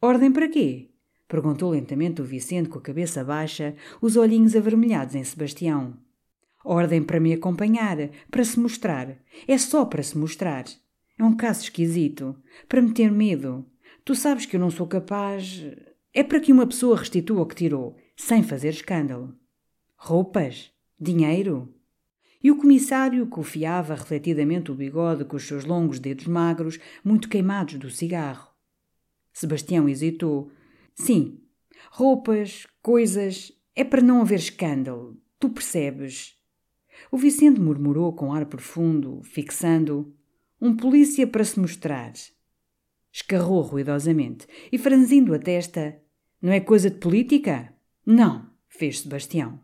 Ordem 0.00 0.32
para 0.32 0.48
quê? 0.48 0.89
Perguntou 1.30 1.70
lentamente 1.70 2.20
o 2.20 2.24
Vicente 2.24 2.68
com 2.68 2.80
a 2.80 2.82
cabeça 2.82 3.22
baixa, 3.22 3.76
os 4.02 4.16
olhinhos 4.16 4.56
avermelhados 4.56 5.14
em 5.14 5.22
Sebastião. 5.22 5.96
Ordem 6.64 7.00
para 7.04 7.20
me 7.20 7.32
acompanhar, 7.32 7.96
para 8.28 8.44
se 8.44 8.58
mostrar. 8.58 9.16
É 9.46 9.56
só 9.56 9.84
para 9.84 10.02
se 10.02 10.18
mostrar. 10.18 10.64
É 11.16 11.22
um 11.22 11.36
caso 11.36 11.62
esquisito. 11.62 12.34
Para 12.68 12.82
me 12.82 12.92
ter 12.92 13.12
medo. 13.12 13.64
Tu 14.04 14.12
sabes 14.16 14.44
que 14.44 14.56
eu 14.56 14.60
não 14.60 14.72
sou 14.72 14.88
capaz. 14.88 15.64
É 16.12 16.24
para 16.24 16.40
que 16.40 16.52
uma 16.52 16.66
pessoa 16.66 16.96
restitua 16.96 17.42
o 17.42 17.46
que 17.46 17.54
tirou, 17.54 17.96
sem 18.16 18.42
fazer 18.42 18.70
escândalo. 18.70 19.32
Roupas? 19.94 20.72
Dinheiro? 21.00 21.72
E 22.42 22.50
o 22.50 22.56
comissário 22.56 23.24
cofiava 23.28 23.94
refletidamente 23.94 24.72
o 24.72 24.74
bigode 24.74 25.24
com 25.24 25.36
os 25.36 25.46
seus 25.46 25.64
longos 25.64 26.00
dedos 26.00 26.26
magros, 26.26 26.80
muito 27.04 27.28
queimados 27.28 27.74
do 27.74 27.88
cigarro. 27.88 28.48
Sebastião 29.32 29.88
hesitou. 29.88 30.50
Sim, 30.94 31.40
roupas, 31.90 32.66
coisas. 32.82 33.52
É 33.74 33.84
para 33.84 34.02
não 34.02 34.20
haver 34.20 34.38
escândalo. 34.38 35.16
Tu 35.38 35.48
percebes? 35.48 36.36
O 37.10 37.16
Vicente 37.16 37.60
murmurou 37.60 38.12
com 38.12 38.32
ar 38.32 38.46
profundo, 38.46 39.20
fixando. 39.22 40.14
Um 40.60 40.76
polícia 40.76 41.26
para 41.26 41.44
se 41.44 41.58
mostrar. 41.58 42.12
Escarrou 43.12 43.62
ruidosamente 43.62 44.46
e, 44.70 44.76
franzindo 44.76 45.34
a 45.34 45.38
testa. 45.38 45.98
Não 46.42 46.52
é 46.52 46.60
coisa 46.60 46.90
de 46.90 46.98
política? 46.98 47.72
Não, 48.04 48.50
fez 48.68 49.00
Sebastião. 49.00 49.60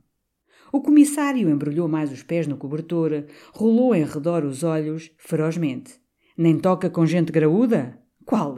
O 0.72 0.80
comissário 0.80 1.48
embrulhou 1.48 1.88
mais 1.88 2.10
os 2.10 2.22
pés 2.22 2.46
no 2.46 2.56
cobertor, 2.56 3.24
rolou 3.52 3.94
em 3.94 4.04
redor 4.04 4.44
os 4.44 4.62
olhos, 4.62 5.10
ferozmente. 5.16 5.94
Nem 6.36 6.58
toca 6.58 6.90
com 6.90 7.06
gente 7.06 7.32
graúda? 7.32 7.98
Qual? 8.24 8.56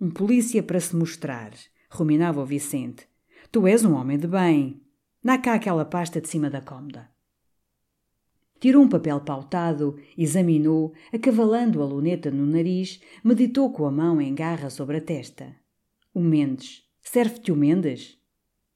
Um 0.00 0.10
polícia 0.10 0.62
para 0.62 0.78
se 0.78 0.94
mostrar, 0.94 1.50
ruminava 1.90 2.40
o 2.40 2.46
Vicente. 2.46 3.08
Tu 3.50 3.66
és 3.66 3.84
um 3.84 3.94
homem 3.94 4.16
de 4.16 4.28
bem. 4.28 4.80
Dá 5.20 5.36
cá 5.36 5.54
aquela 5.54 5.84
pasta 5.84 6.20
de 6.20 6.28
cima 6.28 6.48
da 6.48 6.60
cômoda. 6.60 7.10
Tirou 8.60 8.84
um 8.84 8.88
papel 8.88 9.20
pautado, 9.20 9.98
examinou, 10.16 10.92
acavalando 11.12 11.82
a 11.82 11.84
luneta 11.84 12.30
no 12.30 12.46
nariz, 12.46 13.00
meditou 13.24 13.72
com 13.72 13.86
a 13.86 13.90
mão 13.90 14.20
em 14.20 14.32
garra 14.36 14.70
sobre 14.70 14.98
a 14.98 15.00
testa. 15.00 15.56
O 16.14 16.20
Mendes. 16.20 16.84
Serve-te 17.02 17.50
o 17.50 17.56
Mendes? 17.56 18.16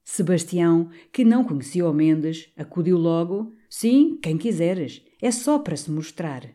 Sebastião, 0.02 0.90
que 1.12 1.24
não 1.24 1.44
conhecia 1.44 1.88
o 1.88 1.94
Mendes, 1.94 2.52
acudiu 2.56 2.98
logo: 2.98 3.52
Sim, 3.70 4.18
quem 4.20 4.36
quiseres, 4.36 5.04
é 5.20 5.30
só 5.30 5.60
para 5.60 5.76
se 5.76 5.88
mostrar. 5.88 6.50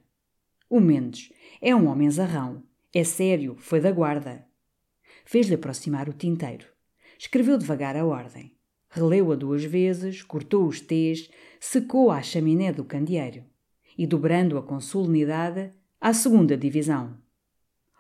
O 0.70 0.82
Mendes 0.82 1.32
é 1.62 1.74
um 1.74 1.88
homem 1.88 2.12
zarrão, 2.12 2.64
é 2.94 3.06
sério, 3.06 3.56
foi 3.60 3.80
da 3.80 3.92
guarda. 3.92 4.47
Fez-lhe 5.28 5.56
aproximar 5.56 6.08
o 6.08 6.14
tinteiro. 6.14 6.66
Escreveu 7.20 7.58
devagar 7.58 7.98
a 7.98 8.06
ordem. 8.06 8.56
Releu-a 8.90 9.36
duas 9.36 9.62
vezes, 9.62 10.24
cortou 10.24 10.66
os 10.66 10.80
T's, 10.80 11.30
secou 11.60 12.10
à 12.10 12.22
chaminé 12.22 12.72
do 12.72 12.86
candeeiro 12.86 13.44
e, 13.98 14.08
dobrando-a 14.08 14.62
com 14.62 14.80
solenidade, 14.80 15.74
à 16.00 16.14
segunda 16.14 16.56
divisão. 16.56 17.18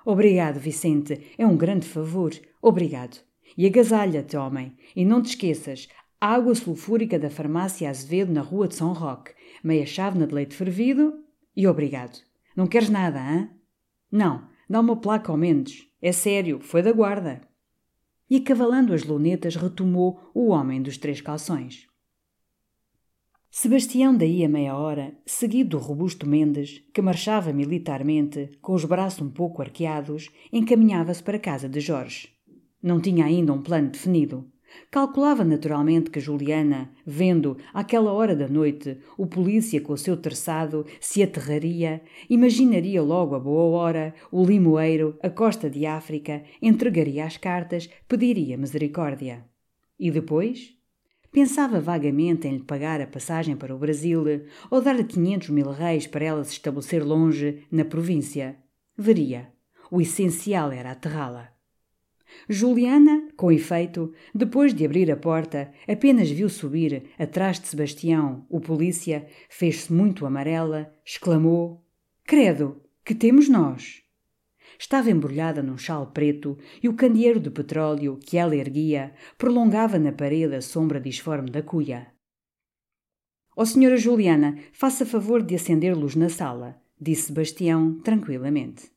Obrigado, 0.06 0.58
Vicente, 0.58 1.22
é 1.38 1.46
um 1.46 1.58
grande 1.58 1.86
favor. 1.86 2.32
Obrigado. 2.62 3.20
E 3.58 3.66
agasalha-te, 3.66 4.38
homem, 4.38 4.78
e 4.96 5.04
não 5.04 5.22
te 5.22 5.32
esqueças, 5.32 5.90
água 6.22 6.56
sulfúrica 6.56 7.20
da 7.20 7.30
farmácia 7.30 7.90
Azevedo 7.90 8.32
na 8.32 8.42
rua 8.42 8.70
de 8.70 8.76
São 8.76 8.94
Roque, 8.94 9.34
meia 9.62 9.86
chávena 9.86 10.26
de 10.26 10.34
leite 10.34 10.56
fervido 10.56 11.26
e 11.54 11.68
obrigado. 11.68 12.20
Não 12.56 12.68
queres 12.68 12.88
nada, 12.88 13.20
hã? 13.20 13.50
Não, 14.10 14.48
dá 14.70 14.80
uma 14.80 14.96
placa 14.96 15.32
ao 15.32 15.38
Mendes. 15.38 15.88
É 16.02 16.12
sério, 16.12 16.60
foi 16.60 16.82
da 16.82 16.92
guarda. 16.92 17.42
E 18.30 18.40
cavalando 18.40 18.94
as 18.94 19.04
lunetas 19.04 19.56
retomou 19.56 20.20
o 20.34 20.50
homem 20.50 20.82
dos 20.82 20.98
três 20.98 21.22
calções. 21.22 21.88
Sebastião 23.50 24.16
daí 24.16 24.44
a 24.44 24.50
meia 24.50 24.76
hora, 24.76 25.18
seguido 25.26 25.72
do 25.72 25.78
robusto 25.80 26.28
Mendes, 26.28 26.84
que 26.94 27.02
marchava 27.02 27.52
militarmente, 27.54 28.52
com 28.62 28.74
os 28.74 28.86
braços 28.86 29.22
um 29.22 29.32
pouco 29.32 29.62
arqueados, 29.62 30.30
encaminhava-se 30.54 31.24
para 31.24 31.38
a 31.38 31.40
casa 31.40 31.68
de 31.68 31.80
Jorge. 31.80 32.30
Não 32.84 33.02
tinha 33.02 33.26
ainda 33.26 33.54
um 33.54 33.64
plano 33.64 33.90
definido. 33.90 34.52
Calculava 34.90 35.44
naturalmente 35.44 36.10
que 36.10 36.20
Juliana, 36.20 36.92
vendo, 37.06 37.58
àquela 37.74 38.12
hora 38.12 38.36
da 38.36 38.48
noite, 38.48 38.98
o 39.18 39.26
polícia 39.26 39.82
com 39.82 39.94
o 39.94 39.98
seu 39.98 40.16
terçado, 40.16 40.86
se 41.00 41.22
aterraria, 41.22 42.02
imaginaria 42.30 43.02
logo 43.02 43.36
a 43.36 43.40
boa 43.40 43.78
hora, 43.78 44.14
o 44.32 44.46
limoeiro, 44.46 45.18
a 45.22 45.30
costa 45.30 45.70
de 45.70 45.86
África, 45.86 46.44
entregaria 46.62 47.26
as 47.26 47.38
cartas, 47.38 47.90
pediria 48.08 48.58
misericórdia. 48.58 49.46
E 50.00 50.12
depois? 50.12 50.78
Pensava 51.32 51.80
vagamente 51.80 52.48
em 52.48 52.54
lhe 52.54 52.64
pagar 52.64 53.02
a 53.02 53.08
passagem 53.08 53.56
para 53.56 53.76
o 53.76 53.78
Brasil 53.78 54.24
ou 54.72 54.82
dar-lhe 54.82 55.04
quinhentos 55.04 55.50
mil 55.50 55.70
reis 55.72 56.08
para 56.08 56.26
ela 56.26 56.44
se 56.44 56.54
estabelecer 56.54 57.04
longe, 57.04 57.64
na 57.72 57.84
província. 57.84 58.58
Veria. 58.98 59.52
O 59.92 60.02
essencial 60.02 60.72
era 60.72 60.92
aterrá-la. 60.92 61.57
Juliana, 62.50 63.30
com 63.36 63.52
efeito, 63.52 64.14
depois 64.34 64.74
de 64.74 64.86
abrir 64.86 65.12
a 65.12 65.18
porta, 65.18 65.72
apenas 65.88 66.30
viu 66.30 66.50
subir, 66.50 67.04
atrás 67.18 67.60
de 67.60 67.68
Sebastião, 67.68 68.46
o 68.50 68.60
polícia, 68.60 69.28
fez-se 69.50 69.92
muito 69.92 70.26
amarela, 70.26 70.94
exclamou: 71.06 71.86
Credo, 72.24 72.82
que 73.04 73.16
temos 73.16 73.48
nós? 73.48 74.04
Estava 74.80 75.10
embrulhada 75.10 75.64
num 75.64 75.78
chal 75.78 76.08
preto 76.08 76.58
e 76.84 76.88
o 76.88 76.94
candeeiro 76.94 77.40
de 77.40 77.50
petróleo 77.50 78.20
que 78.22 78.38
ela 78.38 78.56
erguia 78.56 79.14
prolongava 79.38 79.98
na 79.98 80.12
parede 80.12 80.56
a 80.56 80.62
sombra 80.62 81.00
disforme 81.00 81.50
da 81.50 81.64
cuia. 81.64 82.08
Ó 83.56 83.64
oh, 83.64 83.66
senhora 83.66 83.98
Juliana, 83.98 84.60
faça 84.72 85.06
favor 85.06 85.42
de 85.42 85.56
acender 85.56 85.98
luz 85.98 86.16
na 86.16 86.30
sala, 86.30 86.80
disse 87.02 87.28
Sebastião 87.28 88.00
tranquilamente. 88.02 88.97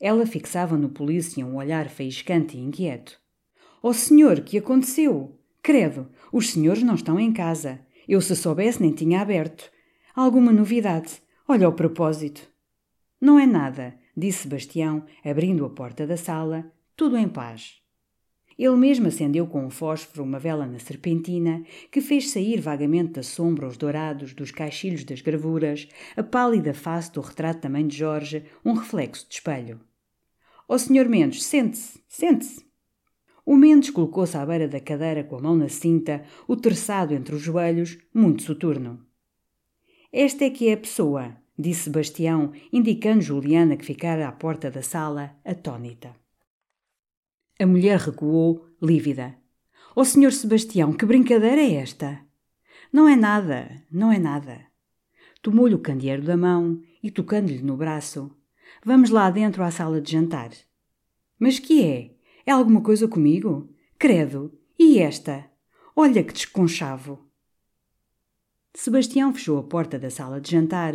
Ela 0.00 0.26
fixava 0.26 0.76
no 0.76 0.88
polícia 0.88 1.46
um 1.46 1.56
olhar 1.56 1.88
faiscante 1.88 2.56
e 2.56 2.60
inquieto. 2.60 3.18
Ó 3.82 3.90
oh, 3.90 3.92
senhor, 3.94 4.40
que 4.40 4.58
aconteceu? 4.58 5.38
Credo, 5.62 6.08
os 6.32 6.50
senhores 6.50 6.82
não 6.82 6.94
estão 6.94 7.18
em 7.18 7.32
casa. 7.32 7.80
Eu, 8.06 8.20
se 8.20 8.36
soubesse, 8.36 8.80
nem 8.80 8.92
tinha 8.92 9.20
aberto. 9.20 9.70
Alguma 10.14 10.52
novidade? 10.52 11.20
Olha 11.48 11.68
o 11.68 11.72
propósito. 11.72 12.48
Não 13.20 13.38
é 13.38 13.46
nada, 13.46 13.98
disse 14.16 14.42
Sebastião, 14.42 15.04
abrindo 15.24 15.64
a 15.64 15.70
porta 15.70 16.06
da 16.06 16.16
sala, 16.16 16.70
tudo 16.94 17.16
em 17.16 17.28
paz. 17.28 17.80
Ele 18.58 18.76
mesmo 18.76 19.08
acendeu 19.08 19.46
com 19.46 19.66
um 19.66 19.70
fósforo 19.70 20.24
uma 20.24 20.38
vela 20.38 20.66
na 20.66 20.78
serpentina, 20.78 21.62
que 21.90 22.00
fez 22.00 22.30
sair 22.30 22.58
vagamente 22.58 23.12
da 23.12 23.22
sombra 23.22 23.68
os 23.68 23.76
dourados 23.76 24.32
dos 24.32 24.50
caixilhos 24.50 25.04
das 25.04 25.20
gravuras, 25.20 25.86
a 26.16 26.22
pálida 26.22 26.72
face 26.72 27.12
do 27.12 27.20
retrato 27.20 27.60
da 27.60 27.68
mãe 27.68 27.86
de 27.86 27.96
Jorge, 27.96 28.44
um 28.64 28.72
reflexo 28.72 29.26
de 29.28 29.34
espelho. 29.34 29.80
Ó 30.66 30.74
oh, 30.74 30.78
Sr. 30.78 31.06
Mendes, 31.08 31.44
sente-se, 31.44 32.00
sente-se. 32.08 32.64
O 33.44 33.54
Mendes 33.54 33.90
colocou-se 33.90 34.36
à 34.36 34.44
beira 34.44 34.66
da 34.66 34.80
cadeira 34.80 35.22
com 35.22 35.36
a 35.36 35.40
mão 35.40 35.54
na 35.54 35.68
cinta, 35.68 36.24
o 36.48 36.56
terçado 36.56 37.14
entre 37.14 37.34
os 37.34 37.42
joelhos, 37.42 37.98
muito 38.12 38.42
soturno. 38.42 39.04
Esta 40.10 40.46
é 40.46 40.50
que 40.50 40.68
é 40.68 40.72
a 40.72 40.78
pessoa, 40.78 41.36
disse 41.58 41.82
Sebastião, 41.82 42.52
indicando 42.72 43.20
Juliana 43.20 43.76
que 43.76 43.84
ficara 43.84 44.26
à 44.26 44.32
porta 44.32 44.70
da 44.70 44.82
sala, 44.82 45.36
atônita. 45.44 46.25
A 47.58 47.66
mulher 47.66 47.98
recuou, 47.98 48.66
lívida. 48.82 49.34
Ó 49.94 50.02
oh, 50.02 50.04
senhor 50.04 50.30
Sebastião, 50.30 50.92
que 50.92 51.06
brincadeira 51.06 51.62
é 51.62 51.76
esta? 51.76 52.20
Não 52.92 53.08
é 53.08 53.16
nada, 53.16 53.82
não 53.90 54.12
é 54.12 54.18
nada. 54.18 54.66
Tomou-lhe 55.40 55.74
o 55.74 55.78
candeeiro 55.78 56.22
da 56.22 56.36
mão 56.36 56.82
e, 57.02 57.10
tocando-lhe 57.10 57.62
no 57.62 57.74
braço, 57.74 58.30
vamos 58.84 59.08
lá 59.08 59.30
dentro 59.30 59.62
à 59.62 59.70
sala 59.70 60.02
de 60.02 60.12
jantar. 60.12 60.50
Mas 61.38 61.58
que 61.58 61.82
é? 61.82 62.14
É 62.44 62.52
alguma 62.52 62.82
coisa 62.82 63.08
comigo? 63.08 63.74
Credo! 63.98 64.52
E 64.78 64.98
esta? 64.98 65.50
Olha 65.94 66.22
que 66.22 66.34
desconchavo! 66.34 67.25
Sebastião 68.78 69.32
fechou 69.32 69.56
a 69.58 69.62
porta 69.62 69.98
da 69.98 70.10
sala 70.10 70.38
de 70.38 70.50
jantar, 70.50 70.92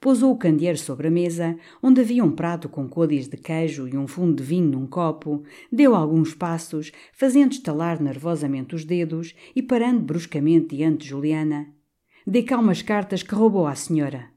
pousou 0.00 0.32
o 0.32 0.38
candeeiro 0.38 0.78
sobre 0.78 1.08
a 1.08 1.10
mesa, 1.10 1.58
onde 1.82 2.00
havia 2.00 2.22
um 2.22 2.30
prato 2.30 2.68
com 2.68 2.88
côdeas 2.88 3.26
de 3.26 3.36
queijo 3.36 3.88
e 3.88 3.96
um 3.96 4.06
fundo 4.06 4.36
de 4.36 4.44
vinho 4.44 4.70
num 4.70 4.86
copo, 4.86 5.42
deu 5.70 5.96
alguns 5.96 6.32
passos, 6.32 6.92
fazendo 7.12 7.50
estalar 7.50 8.00
nervosamente 8.00 8.76
os 8.76 8.84
dedos 8.84 9.34
e 9.54 9.60
parando 9.60 9.98
bruscamente 9.98 10.76
diante 10.76 10.98
de 10.98 11.08
Juliana. 11.08 11.66
Dê 12.24 12.44
cá 12.44 12.56
umas 12.56 12.82
cartas 12.82 13.24
que 13.24 13.34
roubou 13.34 13.66
à 13.66 13.74
senhora. 13.74 14.30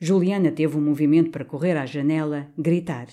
Juliana 0.00 0.50
teve 0.50 0.76
um 0.76 0.82
movimento 0.82 1.30
para 1.30 1.44
correr 1.44 1.76
à 1.76 1.86
janela, 1.86 2.50
gritar. 2.58 3.06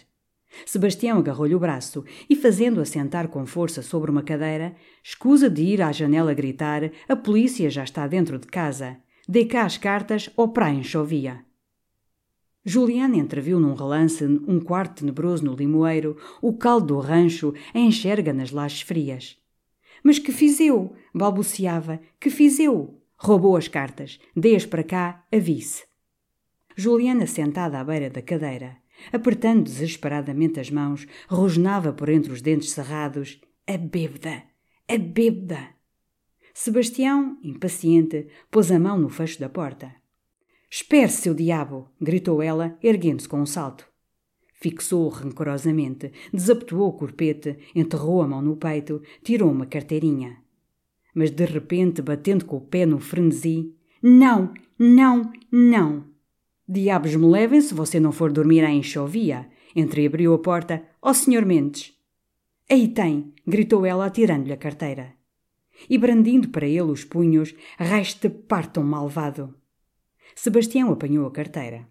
Sebastião 0.65 1.19
agarrou-lhe 1.19 1.55
o 1.55 1.59
braço 1.59 2.03
e, 2.29 2.35
fazendo-a 2.35 2.85
sentar 2.85 3.27
com 3.27 3.45
força 3.45 3.81
sobre 3.81 4.09
uma 4.09 4.23
cadeira, 4.23 4.75
escusa 5.03 5.49
de 5.49 5.61
ir 5.63 5.81
à 5.81 5.91
janela 5.91 6.33
gritar: 6.33 6.91
A 7.07 7.15
polícia 7.15 7.69
já 7.69 7.83
está 7.83 8.07
dentro 8.07 8.39
de 8.39 8.47
casa. 8.47 8.97
Dê 9.27 9.45
cá 9.45 9.63
as 9.63 9.77
cartas 9.77 10.29
ou 10.35 10.49
praia 10.49 10.83
chovia. 10.83 11.45
Juliana 12.65 13.17
entreviu 13.17 13.59
num 13.59 13.73
relance 13.73 14.23
um 14.25 14.59
quarto 14.59 14.99
tenebroso 14.99 15.45
no 15.45 15.55
limoeiro, 15.55 16.17
o 16.41 16.53
caldo 16.53 16.87
do 16.87 16.99
rancho, 16.99 17.53
a 17.73 17.79
enxerga 17.79 18.33
nas 18.33 18.51
lajes 18.51 18.81
frias. 18.81 19.37
Mas 20.03 20.19
que 20.19 20.31
fiz 20.31 20.59
eu? 20.59 20.93
balbuciava. 21.13 21.99
Que 22.19 22.29
fiz 22.29 22.59
eu? 22.59 23.01
Roubou 23.17 23.55
as 23.55 23.67
cartas. 23.67 24.19
Dê-as 24.35 24.65
para 24.65 24.83
cá, 24.83 25.25
avise. 25.31 25.83
Juliana 26.75 27.27
sentada 27.27 27.79
à 27.79 27.83
beira 27.83 28.09
da 28.09 28.21
cadeira. 28.21 28.77
Apertando 29.11 29.63
desesperadamente 29.63 30.59
as 30.59 30.69
mãos, 30.69 31.07
rosnava 31.27 31.93
por 31.93 32.09
entre 32.09 32.31
os 32.31 32.41
dentes 32.41 32.71
cerrados: 32.71 33.39
A 33.67 33.77
bêbada! 33.77 34.43
A 34.87 34.97
bêbada! 34.97 35.69
Sebastião, 36.53 37.37
impaciente, 37.43 38.27
pôs 38.51 38.71
a 38.71 38.79
mão 38.79 38.99
no 38.99 39.09
fecho 39.09 39.39
da 39.39 39.47
porta. 39.47 39.95
Espere, 40.69 41.11
seu 41.11 41.33
diabo! 41.33 41.89
gritou 42.01 42.41
ela, 42.41 42.77
erguendo-se 42.83 43.29
com 43.29 43.39
um 43.41 43.45
salto. 43.45 43.87
Fixou-o 44.61 45.07
rancorosamente, 45.07 46.11
desabotoou 46.33 46.89
o 46.89 46.93
corpete, 46.93 47.57
enterrou 47.73 48.21
a 48.21 48.27
mão 48.27 48.41
no 48.41 48.57
peito, 48.57 49.01
tirou 49.23 49.49
uma 49.49 49.65
carteirinha. 49.65 50.37
Mas 51.15 51.31
de 51.31 51.45
repente, 51.45 52.01
batendo 52.01 52.43
com 52.45 52.57
o 52.57 52.61
pé 52.61 52.85
no 52.85 52.99
frenesi: 52.99 53.73
Não! 54.03 54.53
Não! 54.77 55.31
Não! 55.51 56.08
Diabos 56.71 57.15
me 57.15 57.25
levem 57.25 57.59
se 57.61 57.73
você 57.73 57.99
não 57.99 58.11
for 58.11 58.31
dormir 58.31 58.63
à 58.63 58.69
enxovia. 58.69 59.49
Entreabriu 59.75 60.35
a 60.35 60.37
porta. 60.37 60.83
Ó 61.01 61.09
oh, 61.09 61.13
Sr. 61.15 61.43
Mendes! 61.43 61.97
Aí 62.69 62.87
tem! 62.87 63.33
gritou 63.43 63.87
ela, 63.87 64.05
atirando-lhe 64.05 64.53
a 64.53 64.57
carteira. 64.57 65.15
E 65.89 65.97
brandindo 65.97 66.49
para 66.49 66.67
ele 66.67 66.91
os 66.91 67.03
punhos, 67.03 67.55
reste 67.75 68.29
partam 68.29 68.83
malvado. 68.83 69.55
Sebastião 70.35 70.91
apanhou 70.91 71.25
a 71.25 71.31
carteira. 71.31 71.87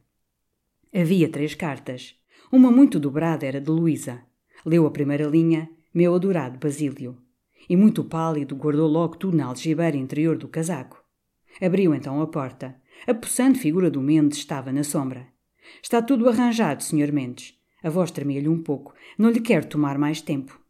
Havia 0.95 1.29
três 1.29 1.57
cartas. 1.57 2.15
Uma 2.53 2.71
muito 2.71 3.01
dobrada 3.01 3.45
era 3.45 3.61
de 3.61 3.73
Luísa. 3.73 4.23
Leu 4.65 4.87
a 4.87 4.93
primeira 4.93 5.27
linha, 5.27 5.69
meu 5.93 6.15
adorado 6.15 6.57
Basílio. 6.57 7.19
E 7.69 7.77
muito 7.77 8.05
pálido 8.05 8.55
guardou 8.55 8.87
logo 8.87 9.17
tudo 9.17 9.37
na 9.37 9.47
algibeira 9.47 9.97
interior 9.97 10.39
do 10.39 10.47
casaco. 10.47 11.03
Abriu 11.61 11.93
então 11.93 12.23
a 12.23 12.27
porta 12.29 12.81
a 13.07 13.15
possante 13.15 13.59
figura 13.59 13.91
do 13.91 14.01
Mendes 14.01 14.39
estava 14.39 14.73
na 14.73 14.85
sombra. 14.85 15.27
Está 15.83 16.03
tudo 16.03 16.29
arranjado, 16.29 16.83
Sr. 16.83 17.13
Mendes. 17.13 17.55
A 17.83 17.91
voz 17.91 18.11
tremia-lhe 18.11 18.49
um 18.49 18.63
pouco. 18.63 18.95
Não 19.17 19.31
lhe 19.31 19.41
quero 19.41 19.67
tomar 19.67 19.99
mais 19.99 20.21
tempo. 20.21 20.61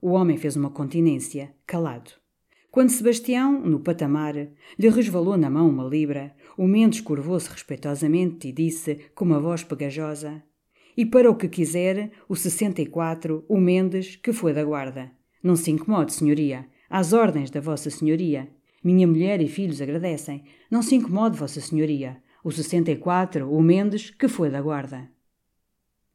O 0.00 0.10
homem 0.10 0.36
fez 0.36 0.56
uma 0.56 0.70
continência, 0.70 1.54
calado. 1.66 2.10
Quando 2.70 2.90
Sebastião, 2.90 3.60
no 3.60 3.80
patamar, 3.80 4.34
lhe 4.34 4.88
resvalou 4.88 5.36
na 5.36 5.50
mão 5.50 5.68
uma 5.68 5.84
libra, 5.84 6.34
o 6.56 6.66
Mendes 6.66 7.00
curvou-se 7.00 7.50
respeitosamente 7.50 8.48
e 8.48 8.52
disse, 8.52 8.98
com 9.14 9.24
uma 9.24 9.38
voz 9.38 9.62
pegajosa: 9.62 10.42
E 10.96 11.04
para 11.04 11.30
o 11.30 11.36
que 11.36 11.48
quiser, 11.48 12.10
o 12.28 12.34
64, 12.34 13.44
o 13.48 13.58
Mendes, 13.58 14.16
que 14.16 14.32
foi 14.32 14.52
da 14.52 14.64
guarda. 14.64 15.12
Não 15.42 15.54
se 15.54 15.70
incomode, 15.70 16.14
senhoria. 16.14 16.66
Às 16.88 17.12
ordens 17.12 17.50
da 17.50 17.60
Vossa 17.60 17.90
Senhoria. 17.90 18.48
Minha 18.82 19.06
mulher 19.06 19.40
e 19.40 19.48
filhos 19.48 19.80
agradecem. 19.80 20.44
Não 20.70 20.82
se 20.82 20.94
incomode, 20.96 21.38
Vossa 21.38 21.60
Senhoria. 21.60 22.22
O 22.42 22.50
64, 22.50 23.48
o 23.48 23.62
Mendes, 23.62 24.10
que 24.10 24.26
foi 24.26 24.50
da 24.50 24.60
guarda. 24.60 25.08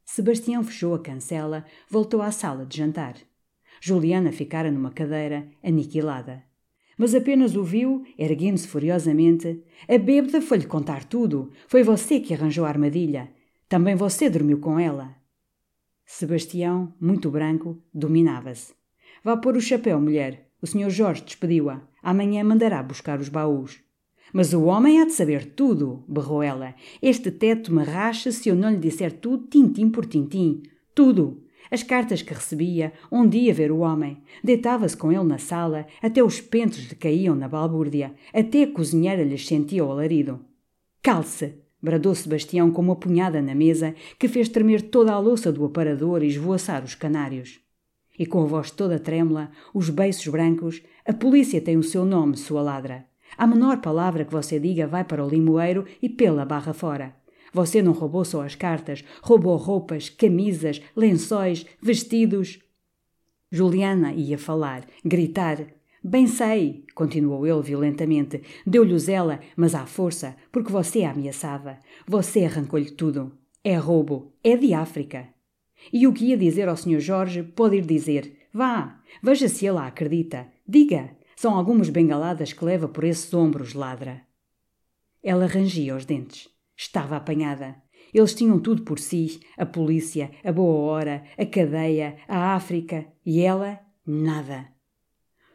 Sebastião 0.04 0.64
fechou 0.64 0.94
a 0.94 1.00
cancela, 1.00 1.66
voltou 1.90 2.22
à 2.22 2.32
sala 2.32 2.66
de 2.66 2.78
jantar. 2.78 3.16
Juliana 3.80 4.32
ficara 4.32 4.72
numa 4.72 4.92
cadeira, 4.92 5.48
aniquilada. 5.64 6.44
Mas 6.98 7.14
apenas 7.14 7.56
o 7.56 7.64
viu, 7.64 8.04
erguendo-se 8.18 8.68
furiosamente. 8.68 9.64
A 9.88 9.98
bêbada 9.98 10.42
foi-lhe 10.42 10.66
contar 10.66 11.04
tudo. 11.06 11.52
Foi 11.68 11.84
você 11.84 12.20
que 12.20 12.34
arranjou 12.34 12.66
a 12.66 12.70
armadilha. 12.70 13.32
Também 13.70 13.96
você 13.96 14.30
dormiu 14.30 14.60
com 14.60 14.80
ela. 14.80 15.16
Sebastião, 16.06 16.94
muito 17.00 17.30
branco, 17.30 17.82
dominava-se. 17.94 18.74
Vá 19.24 19.38
pôr 19.38 19.56
o 19.56 19.62
chapéu, 19.62 20.00
mulher. 20.00 20.50
O 20.62 20.66
senhor 20.66 20.90
Jorge 20.90 21.24
despediu-a. 21.24 21.82
Amanhã 22.08 22.42
mandará 22.42 22.82
buscar 22.82 23.20
os 23.20 23.28
baús. 23.28 23.82
Mas 24.32 24.54
o 24.54 24.64
homem 24.64 25.02
há 25.02 25.06
de 25.06 25.12
saber 25.12 25.44
tudo, 25.44 26.06
berrou 26.08 26.42
ela. 26.42 26.74
Este 27.02 27.30
teto 27.30 27.74
me 27.74 27.84
racha 27.84 28.32
se 28.32 28.48
eu 28.48 28.56
não 28.56 28.70
lhe 28.72 28.78
disser 28.78 29.12
tudo, 29.12 29.46
tintim 29.48 29.90
por 29.90 30.06
tintim. 30.06 30.64
Tudo. 30.96 31.44
As 31.70 31.84
cartas 31.84 32.22
que 32.22 32.34
recebia, 32.34 32.94
onde 33.12 33.38
ia 33.38 33.54
ver 33.54 33.74
o 33.74 33.80
homem. 33.80 34.22
Deitava-se 34.42 34.96
com 34.96 35.12
ele 35.12 35.26
na 35.26 35.38
sala, 35.38 35.86
até 36.02 36.24
os 36.24 36.40
pentos 36.40 36.80
lhe 36.80 36.96
caíam 36.96 37.36
na 37.36 37.50
balbúrdia, 37.50 38.14
até 38.34 38.64
a 38.64 38.72
cozinheira 38.72 39.26
lhes 39.26 39.46
sentia 39.46 39.84
o 39.84 39.92
alarido. 39.92 40.40
Calce! 41.04 41.56
bradou 41.82 42.16
Sebastião 42.16 42.72
com 42.72 42.84
uma 42.84 42.96
punhada 42.96 43.42
na 43.42 43.54
mesa 43.54 43.94
que 44.18 44.30
fez 44.30 44.48
tremer 44.48 44.82
toda 44.84 45.12
a 45.12 45.20
louça 45.20 45.52
do 45.52 45.66
aparador 45.66 46.24
e 46.24 46.28
esvoaçar 46.28 46.86
os 46.86 46.96
canários. 46.96 47.60
E 48.18 48.26
com 48.26 48.42
a 48.42 48.46
voz 48.46 48.72
toda 48.72 48.98
trêmula, 48.98 49.52
os 49.74 49.90
beiços 49.90 50.28
brancos, 50.28 50.82
a 51.08 51.14
polícia 51.14 51.62
tem 51.62 51.78
o 51.78 51.84
seu 51.84 52.04
nome, 52.04 52.36
sua 52.36 52.62
ladra. 52.62 53.06
A 53.38 53.48
menor 53.48 53.80
palavra 53.80 54.26
que 54.26 54.34
você 54.34 54.60
diga 54.60 54.86
vai 54.86 55.06
para 55.06 55.24
o 55.24 55.30
limoeiro 55.30 55.86
e 56.02 56.10
pela 56.10 56.44
barra 56.44 56.74
fora. 56.74 57.16
Você 57.54 57.82
não 57.82 57.94
roubou 57.94 58.26
só 58.26 58.42
as 58.44 58.56
cartas, 58.56 59.06
roubou 59.22 59.56
roupas, 59.56 60.10
camisas, 60.10 60.82
lençóis, 60.94 61.66
vestidos. 61.82 62.60
Juliana 63.50 64.12
ia 64.12 64.38
falar, 64.38 64.86
gritar. 65.06 65.66
Bem 66.04 66.28
sei, 66.28 66.84
continuou 66.94 67.48
ele 67.48 67.62
violentamente. 67.62 68.42
Deu-lhes 68.66 69.08
ela, 69.08 69.40
mas 69.56 69.74
à 69.76 69.86
força, 69.86 70.36
porque 70.52 70.72
você 70.72 71.04
a 71.04 71.12
ameaçava. 71.12 71.80
Você 72.06 72.44
arrancou-lhe 72.44 72.92
tudo. 72.92 73.32
É 73.64 73.78
roubo, 73.78 74.34
é 74.44 74.58
de 74.58 74.74
África. 74.74 75.30
E 75.94 76.06
o 76.06 76.12
que 76.12 76.26
ia 76.26 76.38
dizer 76.38 76.68
ao 76.68 76.76
Sr. 76.76 77.00
Jorge 77.00 77.44
pode 77.44 77.78
ir 77.78 77.86
dizer: 77.86 78.37
Vá, 78.58 79.00
veja 79.22 79.48
se 79.48 79.68
ele 79.68 79.78
acredita. 79.78 80.48
Diga, 80.68 81.16
são 81.36 81.56
algumas 81.56 81.92
bengaladas 81.92 82.54
que 82.54 82.66
leva 82.66 82.88
por 82.88 83.04
esses 83.04 83.32
ombros, 83.32 83.76
ladra. 83.76 84.24
Ela 85.22 85.46
rangia 85.46 85.96
os 85.96 86.06
dentes. 86.06 86.50
Estava 86.76 87.18
apanhada. 87.18 87.76
Eles 88.12 88.34
tinham 88.34 88.60
tudo 88.60 88.82
por 88.82 88.98
si: 88.98 89.40
a 89.56 89.64
polícia, 89.64 90.32
a 90.44 90.52
boa 90.52 90.92
hora, 90.92 91.24
a 91.38 91.46
cadeia, 91.46 92.18
a 92.28 92.56
África. 92.56 93.06
E 93.24 93.42
ela, 93.42 93.80
nada. 94.04 94.70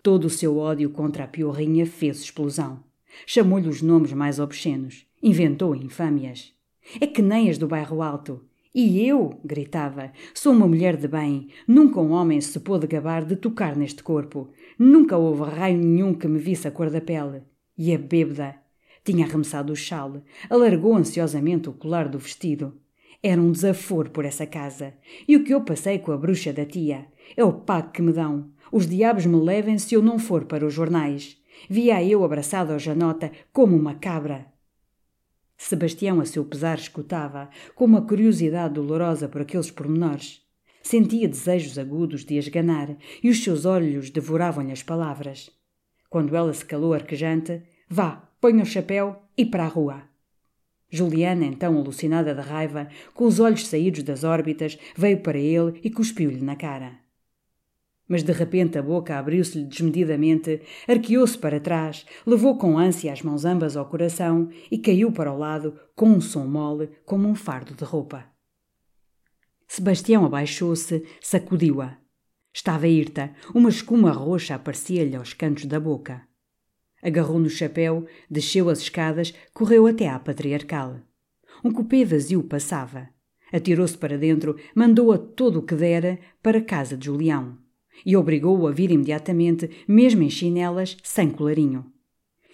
Todo 0.00 0.26
o 0.26 0.30
seu 0.30 0.56
ódio 0.56 0.88
contra 0.90 1.24
a 1.24 1.26
piorrinha 1.26 1.84
fez 1.84 2.20
explosão. 2.20 2.84
Chamou-lhe 3.26 3.68
os 3.68 3.82
nomes 3.82 4.12
mais 4.12 4.38
obscenos. 4.38 5.08
Inventou 5.20 5.74
infâmias. 5.74 6.54
É 7.00 7.06
que 7.08 7.20
nem 7.20 7.50
as 7.50 7.58
do 7.58 7.66
bairro 7.66 8.00
alto. 8.00 8.48
E 8.74 9.06
eu, 9.06 9.38
gritava, 9.44 10.12
sou 10.32 10.54
uma 10.54 10.66
mulher 10.66 10.96
de 10.96 11.06
bem. 11.06 11.48
Nunca 11.68 12.00
um 12.00 12.12
homem 12.12 12.40
se 12.40 12.58
pôde 12.58 12.86
gabar 12.86 13.22
de 13.22 13.36
tocar 13.36 13.76
neste 13.76 14.02
corpo. 14.02 14.48
Nunca 14.78 15.18
houve 15.18 15.42
raio 15.42 15.76
nenhum 15.76 16.14
que 16.14 16.26
me 16.26 16.38
visse 16.38 16.66
a 16.66 16.70
cor 16.70 16.88
da 16.88 17.00
pele. 17.00 17.42
E 17.76 17.94
a 17.94 17.98
bêbada. 17.98 18.54
Tinha 19.04 19.26
arremessado 19.26 19.74
o 19.74 19.76
chale, 19.76 20.22
alargou 20.48 20.96
ansiosamente 20.96 21.68
o 21.68 21.72
colar 21.72 22.08
do 22.08 22.18
vestido. 22.18 22.80
Era 23.22 23.42
um 23.42 23.52
desaforo 23.52 24.10
por 24.10 24.24
essa 24.24 24.46
casa. 24.46 24.94
E 25.28 25.36
o 25.36 25.44
que 25.44 25.52
eu 25.52 25.60
passei 25.60 25.98
com 25.98 26.12
a 26.12 26.16
bruxa 26.16 26.52
da 26.52 26.64
tia? 26.64 27.06
É 27.36 27.44
o 27.44 27.52
pago 27.52 27.90
que 27.90 28.00
me 28.00 28.12
dão. 28.12 28.50
Os 28.70 28.86
diabos 28.86 29.26
me 29.26 29.36
levem 29.36 29.76
se 29.76 29.94
eu 29.94 30.00
não 30.00 30.18
for 30.18 30.46
para 30.46 30.64
os 30.64 30.72
jornais. 30.72 31.36
Via 31.68 32.02
eu 32.02 32.24
abraçado 32.24 32.72
ao 32.72 32.78
Janota 32.78 33.30
como 33.52 33.76
uma 33.76 33.94
cabra. 33.94 34.51
Sebastião, 35.64 36.20
a 36.20 36.26
seu 36.26 36.44
pesar, 36.44 36.76
escutava, 36.76 37.48
com 37.76 37.84
uma 37.84 38.02
curiosidade 38.02 38.74
dolorosa 38.74 39.28
por 39.28 39.42
aqueles 39.42 39.70
pormenores. 39.70 40.42
Sentia 40.82 41.28
desejos 41.28 41.78
agudos 41.78 42.24
de 42.24 42.36
esganar 42.36 42.96
e 43.22 43.30
os 43.30 43.44
seus 43.44 43.64
olhos 43.64 44.10
devoravam-lhe 44.10 44.72
as 44.72 44.82
palavras. 44.82 45.50
Quando 46.10 46.34
ela 46.34 46.52
se 46.52 46.64
calou 46.64 46.92
arquejante, 46.92 47.62
vá, 47.88 48.28
ponha 48.40 48.64
o 48.64 48.66
chapéu 48.66 49.22
e 49.38 49.46
para 49.46 49.64
a 49.64 49.68
rua. 49.68 50.02
Juliana, 50.90 51.46
então 51.46 51.78
alucinada 51.78 52.34
de 52.34 52.42
raiva, 52.42 52.88
com 53.14 53.24
os 53.24 53.38
olhos 53.38 53.68
saídos 53.68 54.02
das 54.02 54.24
órbitas, 54.24 54.76
veio 54.96 55.20
para 55.20 55.38
ele 55.38 55.80
e 55.84 55.90
cuspiu-lhe 55.90 56.42
na 56.42 56.56
cara 56.56 57.01
mas 58.12 58.22
de 58.22 58.30
repente 58.30 58.76
a 58.76 58.82
boca 58.82 59.18
abriu-se-lhe 59.18 59.64
desmedidamente, 59.64 60.60
arqueou-se 60.86 61.38
para 61.38 61.58
trás, 61.58 62.04
levou 62.26 62.58
com 62.58 62.76
ânsia 62.76 63.10
as 63.10 63.22
mãos 63.22 63.46
ambas 63.46 63.74
ao 63.74 63.86
coração 63.86 64.50
e 64.70 64.76
caiu 64.76 65.10
para 65.10 65.32
o 65.32 65.38
lado 65.38 65.80
com 65.96 66.10
um 66.10 66.20
som 66.20 66.44
mole 66.44 66.90
como 67.06 67.26
um 67.26 67.34
fardo 67.34 67.72
de 67.72 67.84
roupa. 67.84 68.26
Sebastião 69.66 70.26
abaixou-se, 70.26 71.02
sacudiu-a. 71.22 71.96
Estava 72.52 72.86
hirta, 72.86 73.32
uma 73.54 73.70
escuma 73.70 74.12
roxa 74.12 74.56
aparecia-lhe 74.56 75.16
aos 75.16 75.32
cantos 75.32 75.64
da 75.64 75.80
boca. 75.80 76.20
Agarrou 77.02 77.38
no 77.38 77.48
chapéu, 77.48 78.04
desceu 78.30 78.68
as 78.68 78.80
escadas, 78.80 79.32
correu 79.54 79.86
até 79.86 80.06
à 80.06 80.18
patriarcal. 80.18 81.00
Um 81.64 81.72
cupê 81.72 82.04
vazio 82.04 82.42
passava. 82.42 83.08
Atirou-se 83.50 83.96
para 83.96 84.18
dentro, 84.18 84.58
mandou 84.76 85.12
a 85.12 85.16
todo 85.16 85.60
o 85.60 85.62
que 85.62 85.74
dera 85.74 86.18
para 86.42 86.58
a 86.58 86.62
casa 86.62 86.94
de 86.94 87.06
Julião 87.06 87.61
e 88.04 88.16
obrigou-o 88.16 88.66
a 88.66 88.70
vir 88.70 88.90
imediatamente, 88.90 89.70
mesmo 89.86 90.22
em 90.22 90.30
chinelas, 90.30 90.96
sem 91.02 91.30
colarinho. 91.30 91.86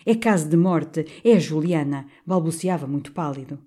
É 0.06 0.14
caso 0.14 0.48
de 0.48 0.56
morte, 0.56 1.06
é 1.24 1.38
Juliana, 1.38 2.06
balbuciava 2.26 2.86
muito 2.86 3.12
pálido. 3.12 3.58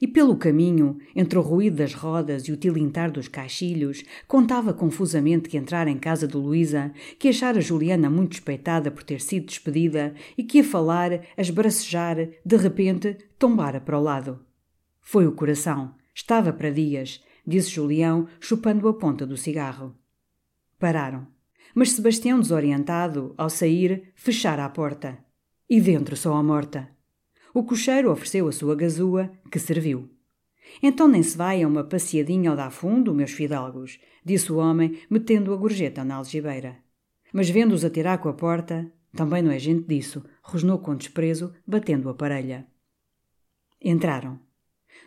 E 0.00 0.06
pelo 0.06 0.36
caminho, 0.36 0.98
entre 1.14 1.38
o 1.38 1.42
ruído 1.42 1.78
das 1.78 1.92
rodas 1.92 2.44
e 2.44 2.52
o 2.52 2.56
tilintar 2.56 3.10
dos 3.10 3.26
caixilhos, 3.26 4.04
contava 4.28 4.72
confusamente 4.72 5.48
que 5.48 5.56
entrara 5.56 5.90
em 5.90 5.98
casa 5.98 6.28
de 6.28 6.36
Luísa, 6.36 6.92
que 7.18 7.28
achara 7.28 7.60
Juliana 7.60 8.08
muito 8.08 8.34
espeitada 8.34 8.90
por 8.90 9.02
ter 9.02 9.20
sido 9.20 9.46
despedida 9.46 10.14
e 10.36 10.44
que 10.44 10.60
a 10.60 10.64
falar, 10.64 11.12
a 11.36 11.40
esbracejar, 11.40 12.16
de 12.44 12.56
repente, 12.56 13.16
tombara 13.38 13.80
para 13.80 13.98
o 13.98 14.02
lado. 14.02 14.38
Foi 15.00 15.26
o 15.26 15.32
coração. 15.32 15.94
Estava 16.14 16.52
para 16.52 16.70
dias, 16.70 17.20
disse 17.44 17.70
Julião, 17.70 18.28
chupando 18.38 18.88
a 18.88 18.94
ponta 18.94 19.26
do 19.26 19.36
cigarro. 19.36 19.97
Pararam. 20.78 21.26
Mas 21.74 21.92
Sebastião, 21.92 22.40
desorientado, 22.40 23.34
ao 23.36 23.50
sair, 23.50 24.12
fechara 24.14 24.64
a 24.64 24.68
porta. 24.68 25.18
E 25.68 25.80
dentro 25.80 26.16
só 26.16 26.34
a 26.34 26.42
morta. 26.42 26.88
O 27.52 27.64
cocheiro 27.64 28.10
ofereceu 28.10 28.46
a 28.46 28.52
sua 28.52 28.76
gazua, 28.76 29.30
que 29.50 29.58
serviu. 29.58 30.08
Então 30.82 31.08
nem 31.08 31.22
se 31.22 31.36
vai 31.36 31.62
a 31.62 31.68
uma 31.68 31.82
passeadinha 31.82 32.50
ao 32.50 32.56
da 32.56 32.70
fundo, 32.70 33.14
meus 33.14 33.32
fidalgos, 33.32 33.98
disse 34.24 34.52
o 34.52 34.58
homem, 34.58 34.98
metendo 35.10 35.52
a 35.52 35.56
gorjeta 35.56 36.04
na 36.04 36.16
algibeira. 36.16 36.76
Mas 37.32 37.50
vendo-os 37.50 37.84
atirar 37.84 38.18
com 38.18 38.28
a 38.28 38.32
porta, 38.34 38.90
também 39.12 39.42
não 39.42 39.50
é 39.50 39.58
gente 39.58 39.86
disso, 39.86 40.24
rosnou 40.42 40.78
com 40.78 40.94
desprezo, 40.94 41.52
batendo 41.66 42.08
a 42.08 42.14
parelha. 42.14 42.66
Entraram. 43.82 44.38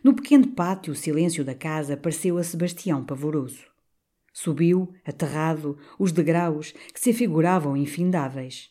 No 0.03 0.13
pequeno 0.13 0.47
pátio, 0.49 0.93
o 0.93 0.95
silêncio 0.95 1.45
da 1.45 1.55
casa 1.55 1.95
pareceu 1.95 2.37
a 2.37 2.43
Sebastião 2.43 3.05
pavoroso. 3.05 3.70
Subiu, 4.33 4.93
aterrado, 5.05 5.77
os 5.99 6.11
degraus 6.11 6.73
que 6.93 6.99
se 6.99 7.11
afiguravam 7.11 7.75
infindáveis. 7.75 8.69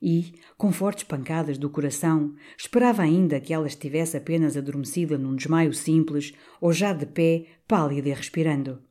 E, 0.00 0.34
com 0.56 0.70
fortes 0.70 1.04
pancadas 1.04 1.56
do 1.56 1.70
coração, 1.70 2.34
esperava 2.58 3.02
ainda 3.02 3.40
que 3.40 3.54
ela 3.54 3.66
estivesse 3.66 4.16
apenas 4.16 4.56
adormecida 4.56 5.16
num 5.16 5.34
desmaio 5.34 5.72
simples 5.72 6.34
ou 6.60 6.72
já 6.72 6.92
de 6.92 7.06
pé, 7.06 7.46
pálida 7.66 8.08
e 8.08 8.12
respirando. 8.12 8.82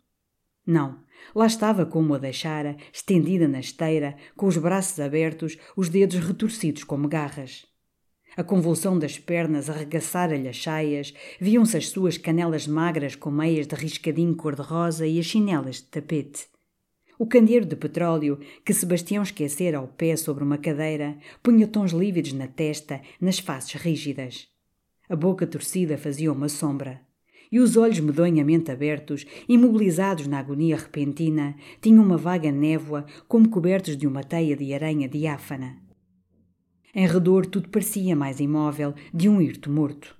Não, 0.65 1.03
lá 1.35 1.45
estava 1.45 1.85
como 1.85 2.13
a 2.13 2.17
deixara, 2.17 2.77
estendida 2.91 3.47
na 3.47 3.59
esteira, 3.59 4.15
com 4.35 4.47
os 4.47 4.57
braços 4.57 4.99
abertos, 4.99 5.57
os 5.75 5.89
dedos 5.89 6.17
retorcidos 6.17 6.83
como 6.83 7.07
garras. 7.07 7.65
A 8.35 8.43
convulsão 8.43 8.97
das 8.97 9.19
pernas 9.19 9.69
arregaçara-lhe 9.69 10.47
as 10.47 10.61
saias, 10.61 11.13
viam-se 11.39 11.77
as 11.77 11.89
suas 11.89 12.17
canelas 12.17 12.65
magras 12.65 13.15
com 13.15 13.29
meias 13.29 13.67
de 13.67 13.75
riscadinho 13.75 14.35
cor-de-rosa 14.35 15.05
e 15.05 15.19
as 15.19 15.25
chinelas 15.25 15.75
de 15.75 15.83
tapete. 15.83 16.47
O 17.19 17.27
candeeiro 17.27 17.65
de 17.65 17.75
petróleo, 17.75 18.39
que 18.65 18.73
Sebastião 18.73 19.21
esquecera 19.21 19.77
ao 19.77 19.87
pé 19.87 20.15
sobre 20.15 20.43
uma 20.43 20.57
cadeira, 20.57 21.15
punha 21.43 21.67
tons 21.67 21.91
lívidos 21.91 22.33
na 22.33 22.47
testa, 22.47 23.01
nas 23.21 23.37
faces 23.37 23.75
rígidas. 23.75 24.47
A 25.07 25.15
boca 25.15 25.45
torcida 25.45 25.95
fazia 25.95 26.33
uma 26.33 26.49
sombra. 26.49 27.01
E 27.51 27.59
os 27.59 27.77
olhos 27.77 27.99
medonhamente 27.99 28.71
abertos, 28.71 29.27
imobilizados 29.47 30.25
na 30.25 30.39
agonia 30.39 30.75
repentina, 30.75 31.55
tinham 31.79 32.03
uma 32.03 32.17
vaga 32.17 32.51
névoa 32.51 33.05
como 33.27 33.47
cobertos 33.47 33.95
de 33.95 34.07
uma 34.07 34.23
teia 34.23 34.55
de 34.55 34.73
aranha 34.73 35.07
diáfana. 35.07 35.82
Em 36.93 37.07
redor 37.07 37.45
tudo 37.47 37.69
parecia 37.69 38.15
mais 38.15 38.39
imóvel, 38.39 38.93
de 39.11 39.27
um 39.27 39.41
hirto 39.41 39.69
morto. 39.69 40.15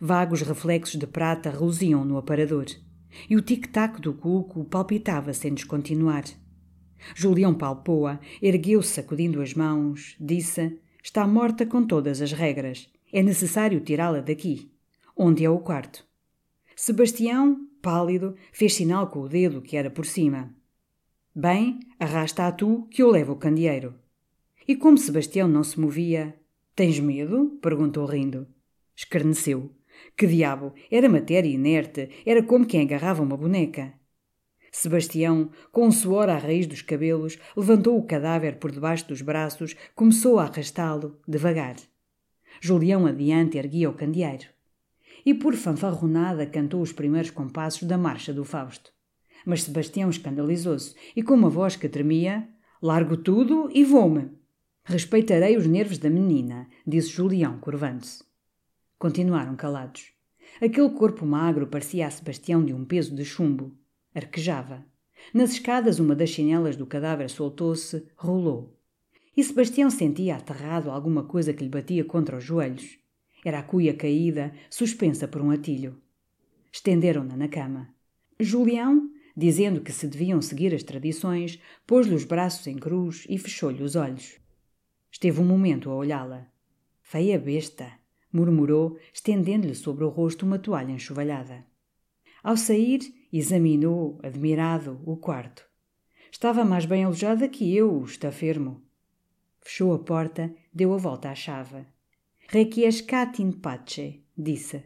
Vagos 0.00 0.40
reflexos 0.40 0.98
de 0.98 1.06
prata 1.06 1.50
reluziam 1.50 2.04
no 2.04 2.16
aparador, 2.16 2.66
e 3.28 3.36
o 3.36 3.42
tic-tac 3.42 4.00
do 4.00 4.14
cuco 4.14 4.64
palpitava 4.64 5.34
sem 5.34 5.52
descontinuar. 5.52 6.24
Julião 7.14 7.54
palpou-a, 7.54 8.18
ergueu-se 8.40 8.94
sacudindo 8.94 9.42
as 9.42 9.52
mãos, 9.54 10.16
disse: 10.18 10.78
Está 11.02 11.26
morta 11.26 11.66
com 11.66 11.86
todas 11.86 12.22
as 12.22 12.32
regras. 12.32 12.88
É 13.12 13.22
necessário 13.22 13.80
tirá-la 13.80 14.20
daqui. 14.20 14.70
Onde 15.16 15.44
é 15.44 15.50
o 15.50 15.58
quarto? 15.58 16.06
Sebastião, 16.74 17.66
pálido, 17.82 18.34
fez 18.52 18.74
sinal 18.74 19.08
com 19.08 19.20
o 19.20 19.28
dedo 19.28 19.62
que 19.62 19.76
era 19.76 19.90
por 19.90 20.06
cima. 20.06 20.54
Bem, 21.34 21.80
arrasta 21.98 22.46
a 22.46 22.52
tu 22.52 22.86
que 22.90 23.02
eu 23.02 23.10
levo 23.10 23.32
o 23.32 23.36
candeeiro. 23.36 23.94
E 24.68 24.76
como 24.76 24.98
Sebastião 24.98 25.48
não 25.48 25.64
se 25.64 25.80
movia. 25.80 26.38
Tens 26.76 27.00
medo? 27.00 27.58
perguntou 27.62 28.04
rindo. 28.04 28.46
Escarneceu. 28.94 29.74
Que 30.14 30.26
diabo! 30.26 30.74
Era 30.90 31.08
matéria 31.08 31.48
inerte, 31.48 32.10
era 32.26 32.42
como 32.42 32.66
quem 32.66 32.82
agarrava 32.82 33.22
uma 33.22 33.34
boneca. 33.34 33.94
Sebastião, 34.70 35.50
com 35.72 35.86
um 35.86 35.90
suor 35.90 36.28
à 36.28 36.36
raiz 36.36 36.66
dos 36.66 36.82
cabelos, 36.82 37.38
levantou 37.56 37.96
o 37.96 38.02
cadáver 38.02 38.58
por 38.58 38.70
debaixo 38.70 39.08
dos 39.08 39.22
braços, 39.22 39.74
começou 39.96 40.38
a 40.38 40.44
arrastá-lo, 40.44 41.18
devagar. 41.26 41.76
Julião 42.60 43.06
adiante 43.06 43.56
erguia 43.56 43.88
o 43.88 43.94
candeeiro. 43.94 44.48
E 45.24 45.32
por 45.32 45.54
fanfarronada 45.54 46.44
cantou 46.44 46.82
os 46.82 46.92
primeiros 46.92 47.30
compassos 47.30 47.84
da 47.84 47.96
marcha 47.96 48.34
do 48.34 48.44
Fausto. 48.44 48.92
Mas 49.46 49.62
Sebastião 49.62 50.10
escandalizou-se 50.10 50.94
e, 51.16 51.22
com 51.22 51.32
uma 51.32 51.48
voz 51.48 51.74
que 51.74 51.88
tremia, 51.88 52.46
largo 52.82 53.16
tudo 53.16 53.70
e 53.72 53.82
vou-me. 53.82 54.36
Respeitarei 54.90 55.54
os 55.54 55.66
nervos 55.66 55.98
da 55.98 56.08
menina, 56.08 56.66
disse 56.86 57.10
Julião, 57.10 57.58
curvando-se. 57.58 58.24
Continuaram 58.98 59.54
calados. 59.54 60.12
Aquele 60.62 60.88
corpo 60.88 61.26
magro 61.26 61.66
parecia 61.66 62.06
a 62.06 62.10
Sebastião 62.10 62.64
de 62.64 62.72
um 62.72 62.86
peso 62.86 63.14
de 63.14 63.22
chumbo. 63.22 63.76
Arquejava. 64.14 64.82
Nas 65.34 65.50
escadas, 65.52 65.98
uma 65.98 66.16
das 66.16 66.30
chinelas 66.30 66.74
do 66.74 66.86
cadáver 66.86 67.28
soltou-se, 67.28 68.02
rolou. 68.16 68.78
E 69.36 69.44
Sebastião 69.44 69.90
sentia 69.90 70.36
aterrado 70.36 70.90
alguma 70.90 71.22
coisa 71.22 71.52
que 71.52 71.62
lhe 71.62 71.68
batia 71.68 72.02
contra 72.02 72.38
os 72.38 72.44
joelhos. 72.44 72.98
Era 73.44 73.58
a 73.58 73.62
cuia 73.62 73.92
caída, 73.92 74.54
suspensa 74.70 75.28
por 75.28 75.42
um 75.42 75.50
atilho. 75.50 76.00
Estenderam-na 76.72 77.36
na 77.36 77.46
cama. 77.46 77.90
Julião, 78.40 79.10
dizendo 79.36 79.82
que 79.82 79.92
se 79.92 80.06
deviam 80.06 80.40
seguir 80.40 80.74
as 80.74 80.82
tradições, 80.82 81.60
pôs-lhe 81.86 82.14
os 82.14 82.24
braços 82.24 82.66
em 82.66 82.76
cruz 82.76 83.26
e 83.28 83.36
fechou-lhe 83.36 83.82
os 83.82 83.94
olhos. 83.94 84.38
Esteve 85.10 85.40
um 85.40 85.44
momento 85.44 85.90
a 85.90 85.94
olhá-la. 85.94 86.46
Feia 87.02 87.38
besta, 87.38 87.90
murmurou, 88.32 88.98
estendendo-lhe 89.12 89.74
sobre 89.74 90.04
o 90.04 90.08
rosto 90.08 90.44
uma 90.44 90.58
toalha 90.58 90.92
enxovalhada. 90.92 91.64
Ao 92.42 92.56
sair, 92.56 93.00
examinou, 93.32 94.18
admirado, 94.22 95.00
o 95.04 95.16
quarto. 95.16 95.66
Estava 96.30 96.64
mais 96.64 96.84
bem 96.84 97.04
alojada 97.04 97.48
que 97.48 97.74
eu, 97.74 98.04
estafermo. 98.04 98.82
Fechou 99.60 99.92
a 99.92 99.98
porta, 99.98 100.54
deu 100.72 100.92
a 100.94 100.96
volta 100.96 101.30
à 101.30 101.34
chave. 101.34 101.86
Requiescat 102.48 103.42
in 103.42 103.52
pace, 103.52 104.24
disse, 104.36 104.84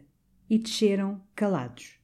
e 0.49 0.57
desceram 0.57 1.21
calados. 1.35 1.99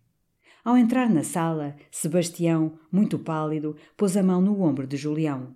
Ao 0.63 0.78
entrar 0.78 1.09
na 1.09 1.24
sala, 1.24 1.76
Sebastião, 1.89 2.78
muito 2.91 3.17
pálido, 3.17 3.76
pôs 3.97 4.15
a 4.15 4.24
mão 4.24 4.41
no 4.41 4.61
ombro 4.61 4.86
de 4.86 4.97
Julião. 4.97 5.55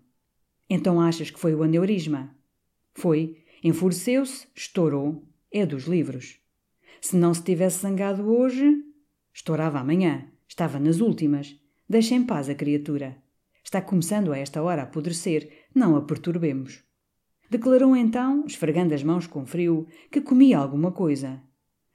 Então 0.69 0.99
achas 0.99 1.29
que 1.29 1.39
foi 1.39 1.53
o 1.53 1.63
aneurisma? 1.63 2.35
Foi. 2.93 3.43
Enfureceu-se, 3.63 4.47
estourou. 4.55 5.23
É 5.51 5.65
dos 5.65 5.83
livros. 5.83 6.39
Se 6.99 7.15
não 7.15 7.33
se 7.33 7.43
tivesse 7.43 7.79
zangado 7.79 8.29
hoje, 8.29 8.83
estourava 9.33 9.79
amanhã. 9.79 10.27
Estava 10.47 10.79
nas 10.79 10.99
últimas. 10.99 11.59
Deixa 11.87 12.15
em 12.15 12.23
paz 12.23 12.49
a 12.49 12.55
criatura. 12.55 13.17
Está 13.63 13.81
começando 13.81 14.31
a 14.31 14.37
esta 14.37 14.61
hora 14.61 14.81
a 14.81 14.85
apodrecer. 14.85 15.65
Não 15.73 15.95
a 15.95 16.01
perturbemos. 16.01 16.83
Declarou 17.49 17.95
então, 17.95 18.45
esfregando 18.45 18.93
as 18.93 19.03
mãos 19.03 19.27
com 19.27 19.45
frio, 19.45 19.87
que 20.11 20.21
comia 20.21 20.57
alguma 20.57 20.91
coisa. 20.91 21.41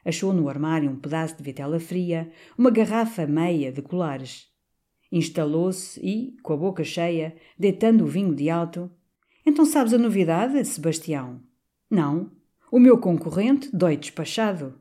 Achou 0.04 0.32
no 0.32 0.48
armário 0.48 0.90
um 0.90 0.96
pedaço 0.96 1.36
de 1.36 1.42
vitela 1.42 1.80
fria, 1.80 2.30
uma 2.56 2.70
garrafa 2.70 3.26
meia 3.26 3.72
de 3.72 3.82
colares. 3.82 4.48
Instalou-se 5.10 6.00
e, 6.00 6.36
com 6.42 6.52
a 6.52 6.56
boca 6.56 6.84
cheia, 6.84 7.34
deitando 7.58 8.04
o 8.04 8.06
vinho 8.06 8.34
de 8.34 8.48
alto, 8.48 8.90
então 9.48 9.64
sabes 9.64 9.94
a 9.94 9.98
novidade, 9.98 10.62
Sebastião? 10.64 11.40
Não. 11.90 12.30
O 12.70 12.78
meu 12.78 12.98
concorrente 12.98 13.70
dói 13.74 13.96
despachado. 13.96 14.74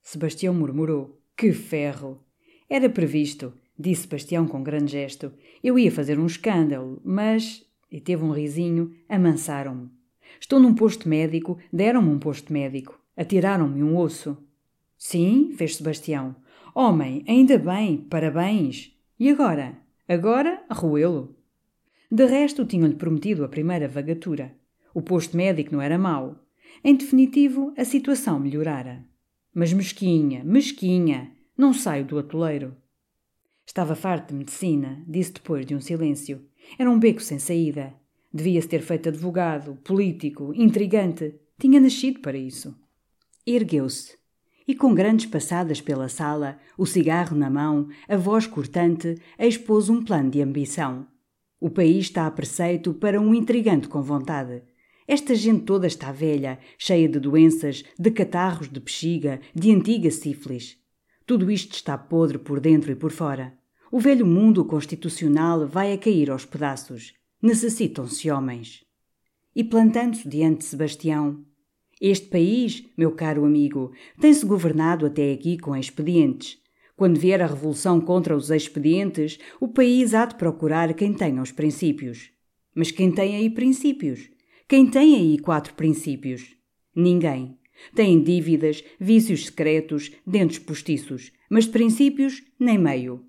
Sebastião 0.00 0.54
murmurou. 0.54 1.20
Que 1.36 1.52
ferro! 1.52 2.22
Era 2.70 2.88
previsto, 2.88 3.52
disse 3.76 4.02
Sebastião 4.02 4.46
com 4.46 4.62
grande 4.62 4.92
gesto. 4.92 5.32
Eu 5.62 5.76
ia 5.76 5.90
fazer 5.90 6.18
um 6.20 6.26
escândalo, 6.26 7.00
mas. 7.04 7.66
E 7.90 8.00
teve 8.00 8.22
um 8.22 8.30
risinho, 8.30 8.94
amansaram-me. 9.08 9.90
Estou 10.40 10.60
num 10.60 10.74
posto 10.74 11.08
médico, 11.08 11.58
deram-me 11.72 12.10
um 12.10 12.18
posto 12.18 12.52
médico. 12.52 13.00
Atiraram-me 13.16 13.82
um 13.82 13.96
osso. 13.96 14.36
Sim, 14.96 15.52
fez 15.56 15.76
Sebastião. 15.76 16.36
Homem, 16.74 17.24
ainda 17.26 17.58
bem, 17.58 17.98
parabéns. 17.98 18.96
E 19.18 19.28
agora? 19.28 19.76
Agora, 20.08 20.62
roê-lo. 20.70 21.34
De 22.14 22.26
resto, 22.26 22.64
tinham-lhe 22.64 22.94
prometido 22.94 23.44
a 23.44 23.48
primeira 23.48 23.88
vagatura. 23.88 24.54
O 24.94 25.02
posto 25.02 25.36
médico 25.36 25.72
não 25.72 25.82
era 25.82 25.98
mau. 25.98 26.46
Em 26.84 26.94
definitivo, 26.94 27.74
a 27.76 27.84
situação 27.84 28.38
melhorara. 28.38 29.04
Mas 29.52 29.72
mesquinha, 29.72 30.44
mesquinha, 30.44 31.32
não 31.58 31.74
saio 31.74 32.04
do 32.04 32.16
atoleiro. 32.16 32.76
Estava 33.66 33.96
farto 33.96 34.28
de 34.28 34.34
medicina, 34.36 35.02
disse 35.08 35.32
depois 35.32 35.66
de 35.66 35.74
um 35.74 35.80
silêncio. 35.80 36.40
Era 36.78 36.88
um 36.88 37.00
beco 37.00 37.20
sem 37.20 37.40
saída. 37.40 37.92
Devia-se 38.32 38.68
ter 38.68 38.82
feito 38.82 39.08
advogado, 39.08 39.74
político, 39.82 40.52
intrigante. 40.54 41.34
Tinha 41.58 41.80
nascido 41.80 42.20
para 42.20 42.38
isso. 42.38 42.78
Ergueu-se 43.44 44.16
e, 44.68 44.72
com 44.76 44.94
grandes 44.94 45.26
passadas 45.26 45.80
pela 45.80 46.08
sala, 46.08 46.60
o 46.78 46.86
cigarro 46.86 47.36
na 47.36 47.50
mão, 47.50 47.88
a 48.08 48.16
voz 48.16 48.46
cortante, 48.46 49.20
expôs 49.36 49.88
um 49.88 50.00
plano 50.04 50.30
de 50.30 50.40
ambição. 50.40 51.08
O 51.64 51.70
país 51.70 52.04
está 52.04 52.26
a 52.26 52.30
preceito 52.30 52.92
para 52.92 53.18
um 53.18 53.34
intrigante 53.34 53.88
com 53.88 54.02
vontade. 54.02 54.62
Esta 55.08 55.34
gente 55.34 55.64
toda 55.64 55.86
está 55.86 56.12
velha, 56.12 56.58
cheia 56.76 57.08
de 57.08 57.18
doenças, 57.18 57.82
de 57.98 58.10
catarros 58.10 58.68
de 58.68 58.78
bexiga, 58.78 59.40
de 59.54 59.74
antiga 59.74 60.10
sífilis. 60.10 60.76
Tudo 61.24 61.50
isto 61.50 61.72
está 61.72 61.96
podre 61.96 62.36
por 62.36 62.60
dentro 62.60 62.92
e 62.92 62.94
por 62.94 63.10
fora. 63.10 63.56
O 63.90 63.98
velho 63.98 64.26
mundo 64.26 64.62
constitucional 64.66 65.66
vai 65.66 65.94
a 65.94 65.96
cair 65.96 66.30
aos 66.30 66.44
pedaços. 66.44 67.14
Necessitam-se 67.40 68.30
homens. 68.30 68.84
E 69.56 69.64
plantando-se 69.64 70.28
diante 70.28 70.58
de 70.58 70.64
Sebastião, 70.64 71.46
este 71.98 72.26
país, 72.26 72.84
meu 72.94 73.12
caro 73.12 73.42
amigo, 73.42 73.90
tem-se 74.20 74.44
governado 74.44 75.06
até 75.06 75.32
aqui 75.32 75.56
com 75.56 75.74
expedientes. 75.74 76.62
Quando 76.96 77.18
vier 77.18 77.42
a 77.42 77.46
revolução 77.46 78.00
contra 78.00 78.36
os 78.36 78.50
expedientes, 78.50 79.38
o 79.60 79.66
país 79.66 80.14
há 80.14 80.26
de 80.26 80.36
procurar 80.36 80.94
quem 80.94 81.12
tenha 81.12 81.42
os 81.42 81.50
princípios. 81.50 82.30
Mas 82.74 82.90
quem 82.90 83.10
tem 83.10 83.36
aí 83.36 83.50
princípios? 83.50 84.30
Quem 84.68 84.86
tem 84.86 85.16
aí 85.16 85.38
quatro 85.38 85.74
princípios? 85.74 86.56
Ninguém. 86.94 87.58
Têm 87.94 88.22
dívidas, 88.22 88.84
vícios 89.00 89.46
secretos, 89.46 90.12
dentes 90.24 90.60
postiços, 90.60 91.32
mas 91.50 91.66
princípios 91.66 92.42
nem 92.58 92.78
meio. 92.78 93.24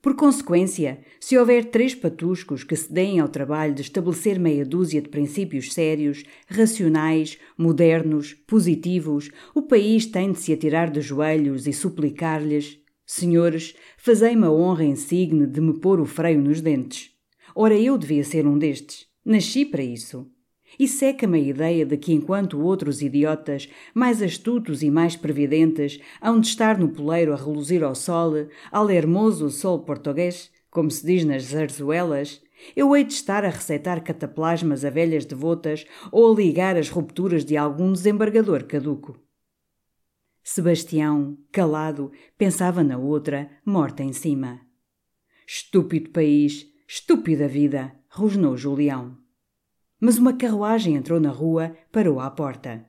Por 0.00 0.16
consequência, 0.16 1.00
se 1.20 1.36
houver 1.36 1.66
três 1.66 1.94
patuscos 1.94 2.64
que 2.64 2.74
se 2.74 2.90
deem 2.90 3.20
ao 3.20 3.28
trabalho 3.28 3.74
de 3.74 3.82
estabelecer 3.82 4.38
meia 4.38 4.64
dúzia 4.64 5.02
de 5.02 5.10
princípios 5.10 5.74
sérios, 5.74 6.24
racionais, 6.46 7.38
modernos, 7.58 8.32
positivos, 8.32 9.30
o 9.54 9.60
país 9.60 10.06
tem 10.06 10.32
de 10.32 10.38
se 10.38 10.54
atirar 10.54 10.90
de 10.90 11.02
joelhos 11.02 11.66
e 11.66 11.72
suplicar-lhes 11.72 12.79
Senhores, 13.12 13.74
fazei-me 13.96 14.46
a 14.46 14.52
honra 14.52 14.84
insigne 14.84 15.44
de 15.44 15.60
me 15.60 15.80
pôr 15.80 15.98
o 15.98 16.06
freio 16.06 16.40
nos 16.40 16.60
dentes. 16.60 17.10
Ora, 17.56 17.76
eu 17.76 17.98
devia 17.98 18.22
ser 18.22 18.46
um 18.46 18.56
destes. 18.56 19.08
Nasci 19.24 19.64
para 19.64 19.82
isso. 19.82 20.30
E 20.78 20.86
seca-me 20.86 21.38
a 21.38 21.42
ideia 21.42 21.84
de 21.84 21.96
que, 21.96 22.12
enquanto 22.12 22.62
outros 22.62 23.02
idiotas, 23.02 23.68
mais 23.92 24.22
astutos 24.22 24.80
e 24.80 24.92
mais 24.92 25.16
previdentes, 25.16 25.98
hão 26.22 26.38
de 26.38 26.46
estar 26.46 26.78
no 26.78 26.90
poleiro 26.90 27.32
a 27.32 27.36
reluzir 27.36 27.82
ao 27.82 27.96
sol, 27.96 28.46
ao 28.70 28.88
hermoso 28.88 29.50
sol 29.50 29.80
português, 29.80 30.48
como 30.70 30.88
se 30.88 31.04
diz 31.04 31.24
nas 31.24 31.42
zarzuelas, 31.46 32.40
eu 32.76 32.94
hei 32.94 33.02
de 33.02 33.14
estar 33.14 33.44
a 33.44 33.50
receitar 33.50 34.04
cataplasmas 34.04 34.84
a 34.84 34.88
velhas 34.88 35.24
devotas 35.24 35.84
ou 36.12 36.32
a 36.32 36.36
ligar 36.36 36.76
as 36.76 36.88
rupturas 36.88 37.44
de 37.44 37.56
algum 37.56 37.92
desembargador 37.92 38.62
caduco. 38.66 39.18
Sebastião, 40.42 41.36
calado, 41.52 42.10
pensava 42.36 42.82
na 42.82 42.96
outra, 42.96 43.50
morta 43.64 44.02
em 44.02 44.12
cima. 44.12 44.60
Estúpido 45.46 46.10
país, 46.10 46.66
estúpida 46.88 47.46
vida, 47.46 47.94
rosnou 48.08 48.56
Julião. 48.56 49.16
Mas 50.00 50.18
uma 50.18 50.32
carruagem 50.32 50.94
entrou 50.96 51.20
na 51.20 51.30
rua, 51.30 51.76
parou 51.92 52.20
à 52.20 52.30
porta. 52.30 52.86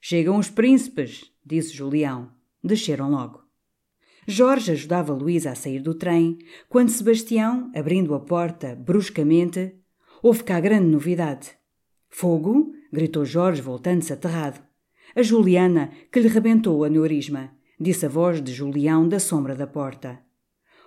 Chegam 0.00 0.38
os 0.38 0.50
príncipes, 0.50 1.32
disse 1.44 1.74
Julião. 1.74 2.30
Desceram 2.62 3.10
logo. 3.10 3.42
Jorge 4.26 4.72
ajudava 4.72 5.14
Luísa 5.14 5.50
a 5.50 5.54
sair 5.54 5.80
do 5.80 5.94
trem, 5.94 6.38
quando 6.68 6.90
Sebastião, 6.90 7.72
abrindo 7.74 8.14
a 8.14 8.20
porta 8.20 8.76
bruscamente, 8.76 9.74
houve 10.22 10.44
cá 10.44 10.60
grande 10.60 10.86
novidade. 10.86 11.50
Fogo? 12.08 12.72
gritou 12.92 13.24
Jorge, 13.24 13.62
voltando-se 13.62 14.12
aterrado. 14.12 14.69
A 15.14 15.22
Juliana, 15.22 15.90
que 16.10 16.20
lhe 16.20 16.28
rebentou 16.28 16.78
o 16.78 16.84
aneurisma, 16.84 17.50
disse 17.78 18.06
a 18.06 18.08
voz 18.08 18.40
de 18.40 18.52
Julião 18.52 19.08
da 19.08 19.18
sombra 19.18 19.54
da 19.54 19.66
porta. 19.66 20.20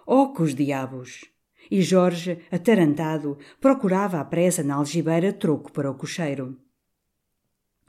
Oh, 0.05 0.33
que 0.33 0.41
os 0.41 0.53
diabos! 0.53 1.25
E 1.71 1.81
Jorge, 1.81 2.39
atarantado, 2.51 3.37
procurava 3.59 4.19
à 4.19 4.25
pressa 4.25 4.63
na 4.63 4.75
algibeira 4.75 5.31
troco 5.31 5.71
para 5.71 5.89
o 5.89 5.95
cocheiro. 5.95 6.57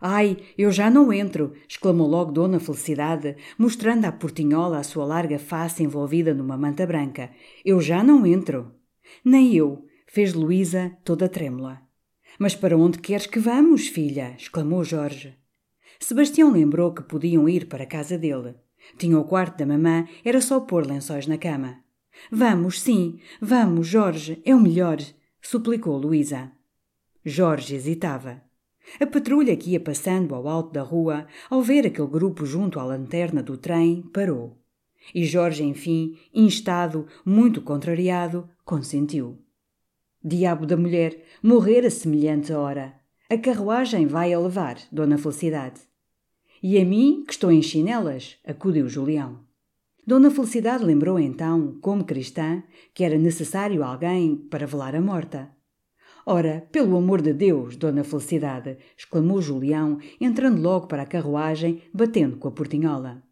Ai, 0.01 0.37
eu 0.57 0.70
já 0.70 0.91
não 0.91 1.12
entro! 1.12 1.55
exclamou 1.68 2.07
logo 2.07 2.30
Dona 2.30 2.61
Felicidade, 2.61 3.37
mostrando 3.59 4.05
à 4.05 4.12
portinhola 4.12 4.78
a 4.78 4.82
sua 4.82 5.05
larga 5.05 5.39
face 5.39 5.82
envolvida 5.82 6.35
numa 6.35 6.57
manta 6.57 6.87
branca. 6.87 7.30
Eu 7.64 7.80
já 7.80 8.03
não 8.03 8.26
entro! 8.26 8.74
Nem 9.24 9.55
eu! 9.55 9.87
fez 10.07 10.35
Luísa, 10.35 10.97
toda 11.05 11.28
trêmula. 11.28 11.80
Mas 12.39 12.55
para 12.55 12.76
onde 12.76 12.99
queres 12.99 13.26
que 13.26 13.39
vamos, 13.39 13.89
filha? 13.89 14.35
exclamou 14.39 14.85
Jorge. 14.85 15.37
Sebastião 16.07 16.52
lembrou 16.52 16.92
que 16.92 17.02
podiam 17.02 17.48
ir 17.48 17.66
para 17.66 17.84
a 17.84 17.86
casa 17.86 18.18
dele. 18.18 18.55
Tinha 18.98 19.18
o 19.18 19.24
quarto 19.24 19.57
da 19.57 19.64
mamã, 19.64 20.07
era 20.22 20.38
só 20.38 20.61
pôr 20.61 20.86
lençóis 20.86 21.26
na 21.26 21.38
cama. 21.38 21.78
Vamos, 22.30 22.82
sim, 22.82 23.18
vamos, 23.40 23.86
Jorge, 23.86 24.38
é 24.44 24.55
o 24.55 24.61
melhor, 24.61 24.98
suplicou 25.40 25.96
Luísa. 25.96 26.52
Jorge 27.24 27.76
hesitava. 27.76 28.42
A 29.00 29.07
patrulha 29.07 29.57
que 29.57 29.70
ia 29.70 29.80
passando 29.80 30.34
ao 30.34 30.46
alto 30.46 30.74
da 30.74 30.82
rua, 30.82 31.26
ao 31.48 31.62
ver 31.62 31.86
aquele 31.86 32.09
grupo 32.09 32.44
junto 32.44 32.78
à 32.78 32.84
lanterna 32.84 33.42
do 33.42 33.57
trem, 33.57 34.02
parou. 34.12 34.59
E 35.14 35.24
Jorge, 35.24 35.64
enfim, 35.64 36.18
instado, 36.34 37.07
muito 37.24 37.62
contrariado, 37.62 38.46
consentiu. 38.62 39.38
Diabo 40.22 40.66
da 40.66 40.76
mulher, 40.76 41.24
morrer 41.42 41.86
a 41.86 41.90
semelhante 41.90 42.52
hora. 42.52 42.94
A 43.30 43.38
carruagem 43.38 44.07
vai 44.07 44.34
a 44.34 44.38
levar, 44.38 44.76
Dona 44.92 45.16
Felicidade. 45.16 45.93
E 46.62 46.78
a 46.78 46.84
mim, 46.84 47.24
que 47.26 47.32
estou 47.32 47.50
em 47.52 47.62
chinelas, 47.62 48.36
acudiu 48.46 48.88
Julião. 48.88 49.40
Dona 50.07 50.30
Felicidade 50.30 50.84
lembrou 50.84 51.18
então, 51.18 51.78
como 51.80 52.05
cristã, 52.05 52.62
que 52.92 53.05
era 53.05 53.16
necessário 53.16 53.82
alguém 53.82 54.36
para 54.36 54.66
velar 54.66 54.94
a 54.94 55.00
morta. 55.00 55.50
Ora, 56.26 56.66
pelo 56.72 56.96
amor 56.96 57.20
de 57.20 57.32
Deus, 57.32 57.76
Dona 57.76 58.05
Felicidade! 58.05 58.78
exclamou 58.96 59.42
Julião, 59.42 59.98
entrando 60.20 60.61
logo 60.61 60.86
para 60.86 61.02
a 61.02 61.07
carruagem, 61.07 61.82
batendo 61.92 62.36
com 62.36 62.48
a 62.48 62.50
portinhola. 62.50 63.22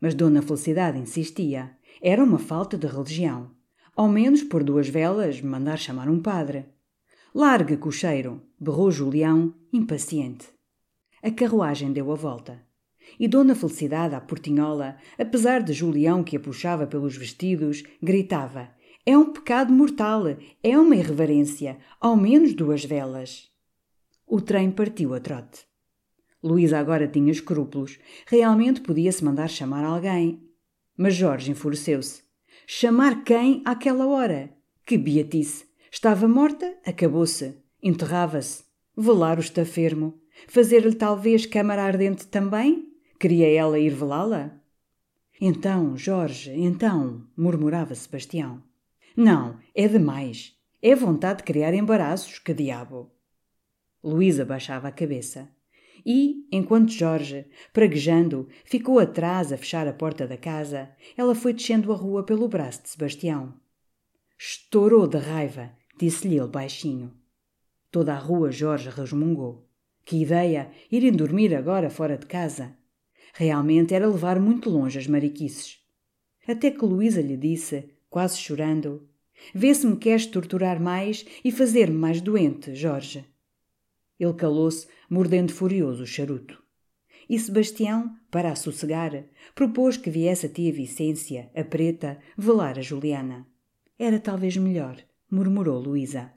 Mas 0.00 0.14
Dona 0.14 0.42
Felicidade 0.42 0.98
insistia. 0.98 1.70
Era 2.00 2.24
uma 2.24 2.38
falta 2.38 2.76
de 2.76 2.86
religião. 2.86 3.50
Ao 3.94 4.08
menos 4.08 4.42
por 4.42 4.64
duas 4.64 4.88
velas 4.88 5.40
mandar 5.40 5.78
chamar 5.78 6.08
um 6.08 6.20
padre. 6.20 6.66
Largue, 7.34 7.76
cocheiro! 7.76 8.42
berrou 8.58 8.90
Julião, 8.90 9.54
impaciente. 9.72 10.46
A 11.22 11.30
carruagem 11.30 11.92
deu 11.92 12.10
a 12.10 12.16
volta. 12.16 12.60
E 13.18 13.28
Dona 13.28 13.54
Felicidade, 13.54 14.14
à 14.14 14.20
portinhola, 14.20 14.96
apesar 15.18 15.62
de 15.62 15.72
Julião 15.72 16.24
que 16.24 16.36
a 16.36 16.40
puxava 16.40 16.86
pelos 16.86 17.16
vestidos, 17.16 17.84
gritava: 18.02 18.70
É 19.06 19.16
um 19.16 19.32
pecado 19.32 19.72
mortal, 19.72 20.24
é 20.62 20.78
uma 20.78 20.96
irreverência, 20.96 21.78
ao 22.00 22.16
menos 22.16 22.54
duas 22.54 22.84
velas. 22.84 23.50
O 24.26 24.40
trem 24.40 24.70
partiu 24.70 25.14
a 25.14 25.20
trote. 25.20 25.60
Luísa 26.42 26.78
agora 26.78 27.06
tinha 27.06 27.30
escrúpulos. 27.30 27.98
Realmente 28.26 28.80
podia-se 28.80 29.24
mandar 29.24 29.48
chamar 29.48 29.84
alguém. 29.84 30.42
Mas 30.96 31.14
Jorge 31.14 31.52
enfureceu-se. 31.52 32.22
Chamar 32.66 33.22
quem 33.22 33.62
àquela 33.64 34.06
hora? 34.06 34.50
Que 34.84 34.98
beatice! 34.98 35.66
Estava 35.90 36.26
morta, 36.26 36.74
acabou-se. 36.84 37.54
Enterrava-se. 37.82 38.64
Velar 38.96 39.38
o 39.38 39.40
estafermo. 39.40 40.21
Fazer-lhe 40.48 40.94
talvez 40.94 41.46
câmara 41.46 41.82
ardente 41.82 42.26
também? 42.26 42.92
Queria 43.18 43.50
ela 43.52 43.78
ir 43.78 43.90
velá-la? 43.90 44.60
Então, 45.40 45.96
Jorge, 45.96 46.52
então, 46.52 47.26
murmurava 47.36 47.94
Sebastião. 47.94 48.62
Não, 49.16 49.58
é 49.74 49.88
demais. 49.88 50.56
É 50.80 50.94
vontade 50.94 51.38
de 51.38 51.44
criar 51.44 51.74
embaraços, 51.74 52.38
que 52.38 52.54
diabo. 52.54 53.12
Luísa 54.02 54.44
baixava 54.44 54.88
a 54.88 54.92
cabeça. 54.92 55.48
E, 56.04 56.48
enquanto 56.50 56.90
Jorge, 56.90 57.46
praguejando, 57.72 58.48
ficou 58.64 58.98
atrás 58.98 59.52
a 59.52 59.56
fechar 59.56 59.86
a 59.86 59.92
porta 59.92 60.26
da 60.26 60.36
casa, 60.36 60.90
ela 61.16 61.34
foi 61.34 61.52
descendo 61.52 61.92
a 61.92 61.96
rua 61.96 62.24
pelo 62.24 62.48
braço 62.48 62.82
de 62.82 62.88
Sebastião. 62.88 63.54
Estourou 64.36 65.06
de 65.06 65.18
raiva, 65.18 65.70
disse-lhe 65.96 66.36
ele 66.36 66.48
baixinho. 66.48 67.12
Toda 67.90 68.14
a 68.14 68.18
rua 68.18 68.50
Jorge 68.50 68.90
resmungou. 68.90 69.68
Que 70.04 70.22
ideia, 70.22 70.70
irem 70.90 71.12
dormir 71.12 71.54
agora 71.54 71.88
fora 71.88 72.18
de 72.18 72.26
casa. 72.26 72.76
Realmente 73.34 73.94
era 73.94 74.06
levar 74.06 74.38
muito 74.40 74.68
longe 74.68 74.98
as 74.98 75.06
mariquices. 75.06 75.80
Até 76.46 76.70
que 76.70 76.84
Luísa 76.84 77.20
lhe 77.20 77.36
disse, 77.36 77.88
quase 78.10 78.38
chorando: 78.38 79.08
Vê 79.54 79.74
se 79.74 79.86
me 79.86 79.96
queres 79.96 80.26
torturar 80.26 80.80
mais 80.80 81.24
e 81.44 81.50
fazer-me 81.50 81.96
mais 81.96 82.20
doente, 82.20 82.74
Jorge. 82.74 83.24
Ele 84.18 84.34
calou-se, 84.34 84.86
mordendo 85.08 85.52
furioso 85.52 86.02
o 86.04 86.06
charuto. 86.06 86.62
E 87.28 87.38
Sebastião, 87.38 88.14
para 88.30 88.52
a 88.52 88.56
sossegar, 88.56 89.24
propôs 89.54 89.96
que 89.96 90.10
viesse 90.10 90.46
a 90.46 90.48
tia 90.48 90.72
Vicência, 90.72 91.50
a 91.54 91.64
preta, 91.64 92.18
velar 92.36 92.78
a 92.78 92.82
Juliana. 92.82 93.46
Era 93.98 94.18
talvez 94.20 94.56
melhor, 94.56 94.96
murmurou 95.30 95.80
Luísa. 95.80 96.32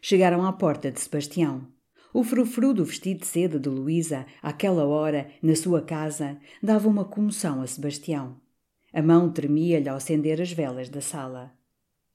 Chegaram 0.00 0.44
à 0.44 0.52
porta 0.52 0.90
de 0.90 1.00
Sebastião. 1.00 1.66
O 2.14 2.22
frufru 2.22 2.74
do 2.74 2.84
vestido 2.84 3.20
de 3.20 3.26
seda 3.26 3.58
de 3.58 3.70
Luísa, 3.70 4.26
àquela 4.42 4.84
hora, 4.84 5.30
na 5.42 5.56
sua 5.56 5.80
casa, 5.80 6.38
dava 6.62 6.86
uma 6.86 7.06
comoção 7.06 7.62
a 7.62 7.66
Sebastião. 7.66 8.36
A 8.92 9.00
mão 9.00 9.32
tremia-lhe 9.32 9.88
ao 9.88 9.96
acender 9.96 10.38
as 10.40 10.52
velas 10.52 10.90
da 10.90 11.00
sala. 11.00 11.52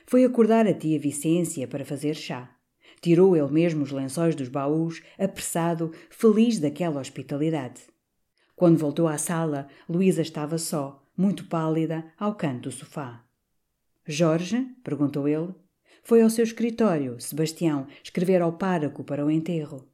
Foi 0.05 0.23
acordar 0.23 0.67
a 0.67 0.73
tia 0.73 0.99
Vicência 0.99 1.67
para 1.67 1.83
fazer 1.83 2.13
chá. 2.13 2.55
Tirou 3.01 3.35
ele 3.35 3.51
mesmo 3.51 3.83
os 3.83 3.91
lençóis 3.91 4.35
dos 4.35 4.49
baús, 4.49 5.01
apressado, 5.17 5.91
feliz 6.11 6.59
daquela 6.59 7.01
hospitalidade. 7.01 7.81
Quando 8.55 8.77
voltou 8.77 9.07
à 9.07 9.17
sala, 9.17 9.67
Luísa 9.89 10.21
estava 10.21 10.59
só, 10.59 11.03
muito 11.17 11.45
pálida, 11.45 12.05
ao 12.19 12.35
canto 12.35 12.69
do 12.69 12.71
sofá. 12.71 13.23
Jorge? 14.05 14.63
perguntou 14.83 15.27
ele. 15.27 15.53
Foi 16.08 16.22
ao 16.22 16.30
seu 16.30 16.45
escritório, 16.45 17.20
Sebastião, 17.20 17.86
escrever 18.01 18.41
ao 18.41 18.53
pároco 18.53 19.03
para 19.03 19.26
o 19.26 19.30
enterro. 19.30 19.86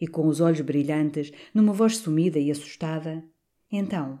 E 0.00 0.06
com 0.06 0.28
os 0.28 0.40
olhos 0.40 0.60
brilhantes, 0.60 1.32
numa 1.52 1.72
voz 1.72 1.96
sumida 1.96 2.38
e 2.38 2.48
assustada, 2.48 3.24
então. 3.68 4.20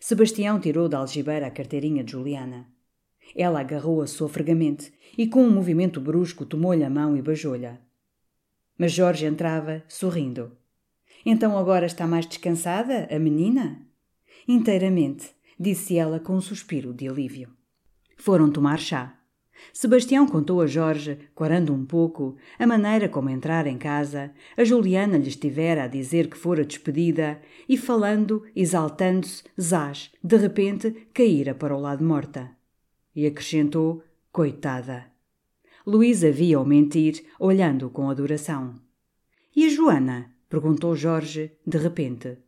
Sebastião 0.00 0.58
tirou 0.58 0.88
da 0.88 0.98
algibeira 0.98 1.46
a 1.46 1.52
carteirinha 1.52 2.02
de 2.02 2.10
Juliana. 2.10 2.66
Ela 3.32 3.60
agarrou-a 3.60 4.08
sofregamente 4.08 4.92
e, 5.16 5.28
com 5.28 5.44
um 5.44 5.52
movimento 5.52 6.00
brusco, 6.00 6.44
tomou-lhe 6.44 6.82
a 6.82 6.90
mão 6.90 7.16
e 7.16 7.22
beijou-lhe. 7.22 7.70
Mas 8.76 8.90
Jorge 8.90 9.26
entrava, 9.26 9.84
sorrindo. 9.86 10.58
Então 11.24 11.56
agora 11.56 11.86
está 11.86 12.08
mais 12.08 12.26
descansada, 12.26 13.06
a 13.08 13.20
menina? 13.20 13.86
Inteiramente, 14.48 15.30
disse 15.56 15.96
ela 15.96 16.18
com 16.18 16.34
um 16.34 16.40
suspiro 16.40 16.92
de 16.92 17.08
alívio. 17.08 17.50
Foram 18.16 18.50
tomar 18.50 18.80
chá. 18.80 19.19
Sebastião 19.72 20.26
contou 20.26 20.60
a 20.60 20.66
Jorge, 20.66 21.18
corando 21.34 21.72
um 21.72 21.84
pouco, 21.84 22.36
a 22.58 22.66
maneira 22.66 23.08
como 23.08 23.30
entrar 23.30 23.66
em 23.66 23.78
casa, 23.78 24.32
a 24.56 24.64
Juliana 24.64 25.16
lhe 25.16 25.28
estivera 25.28 25.84
a 25.84 25.88
dizer 25.88 26.28
que 26.28 26.36
fora 26.36 26.64
despedida 26.64 27.40
e, 27.68 27.76
falando, 27.76 28.44
exaltando-se, 28.54 29.44
zás, 29.60 30.10
de 30.22 30.36
repente, 30.36 30.90
caíra 31.12 31.54
para 31.54 31.76
o 31.76 31.80
lado 31.80 32.04
morta. 32.04 32.50
E 33.14 33.26
acrescentou: 33.26 34.02
Coitada! 34.32 35.06
Luísa 35.86 36.30
via-o 36.30 36.64
mentir, 36.64 37.24
olhando 37.38 37.90
com 37.90 38.10
adoração. 38.10 38.80
E 39.54 39.66
a 39.66 39.68
Joana? 39.68 40.34
perguntou 40.48 40.94
Jorge, 40.94 41.52
de 41.66 41.78
repente. 41.78 42.38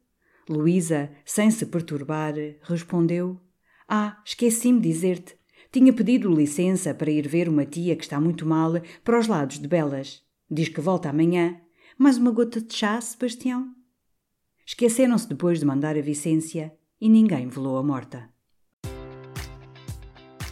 Luísa, 0.49 1.11
sem 1.25 1.51
se 1.51 1.67
perturbar, 1.67 2.35
respondeu: 2.63 3.41
Ah, 3.89 4.21
esqueci-me 4.25 4.81
dizer-te. 4.81 5.37
Tinha 5.73 5.91
pedido 5.91 6.31
licença 6.31 6.93
para 6.93 7.11
ir 7.11 7.27
ver 7.27 7.49
uma 7.49 7.65
tia 7.65 7.97
que 7.97 8.03
está 8.03 8.21
muito 8.21 8.45
mal 8.45 8.73
para 9.03 9.19
os 9.19 9.27
lados 9.27 9.59
de 9.59 9.67
Belas. 9.67 10.23
Diz 10.51 10.69
que 10.69 10.83
volta 10.83 11.09
amanhã. 11.09 11.59
Mais 11.97 12.19
uma 12.19 12.31
gota 12.31 12.61
de 12.61 12.75
chá, 12.75 13.01
Sebastião? 13.01 13.75
Esqueceram-se 14.67 15.27
depois 15.27 15.61
de 15.61 15.65
mandar 15.65 15.97
a 15.97 16.03
Vicência 16.03 16.77
e 17.01 17.09
ninguém 17.09 17.49
velou 17.49 17.79
a 17.79 17.83
morta. 17.83 18.32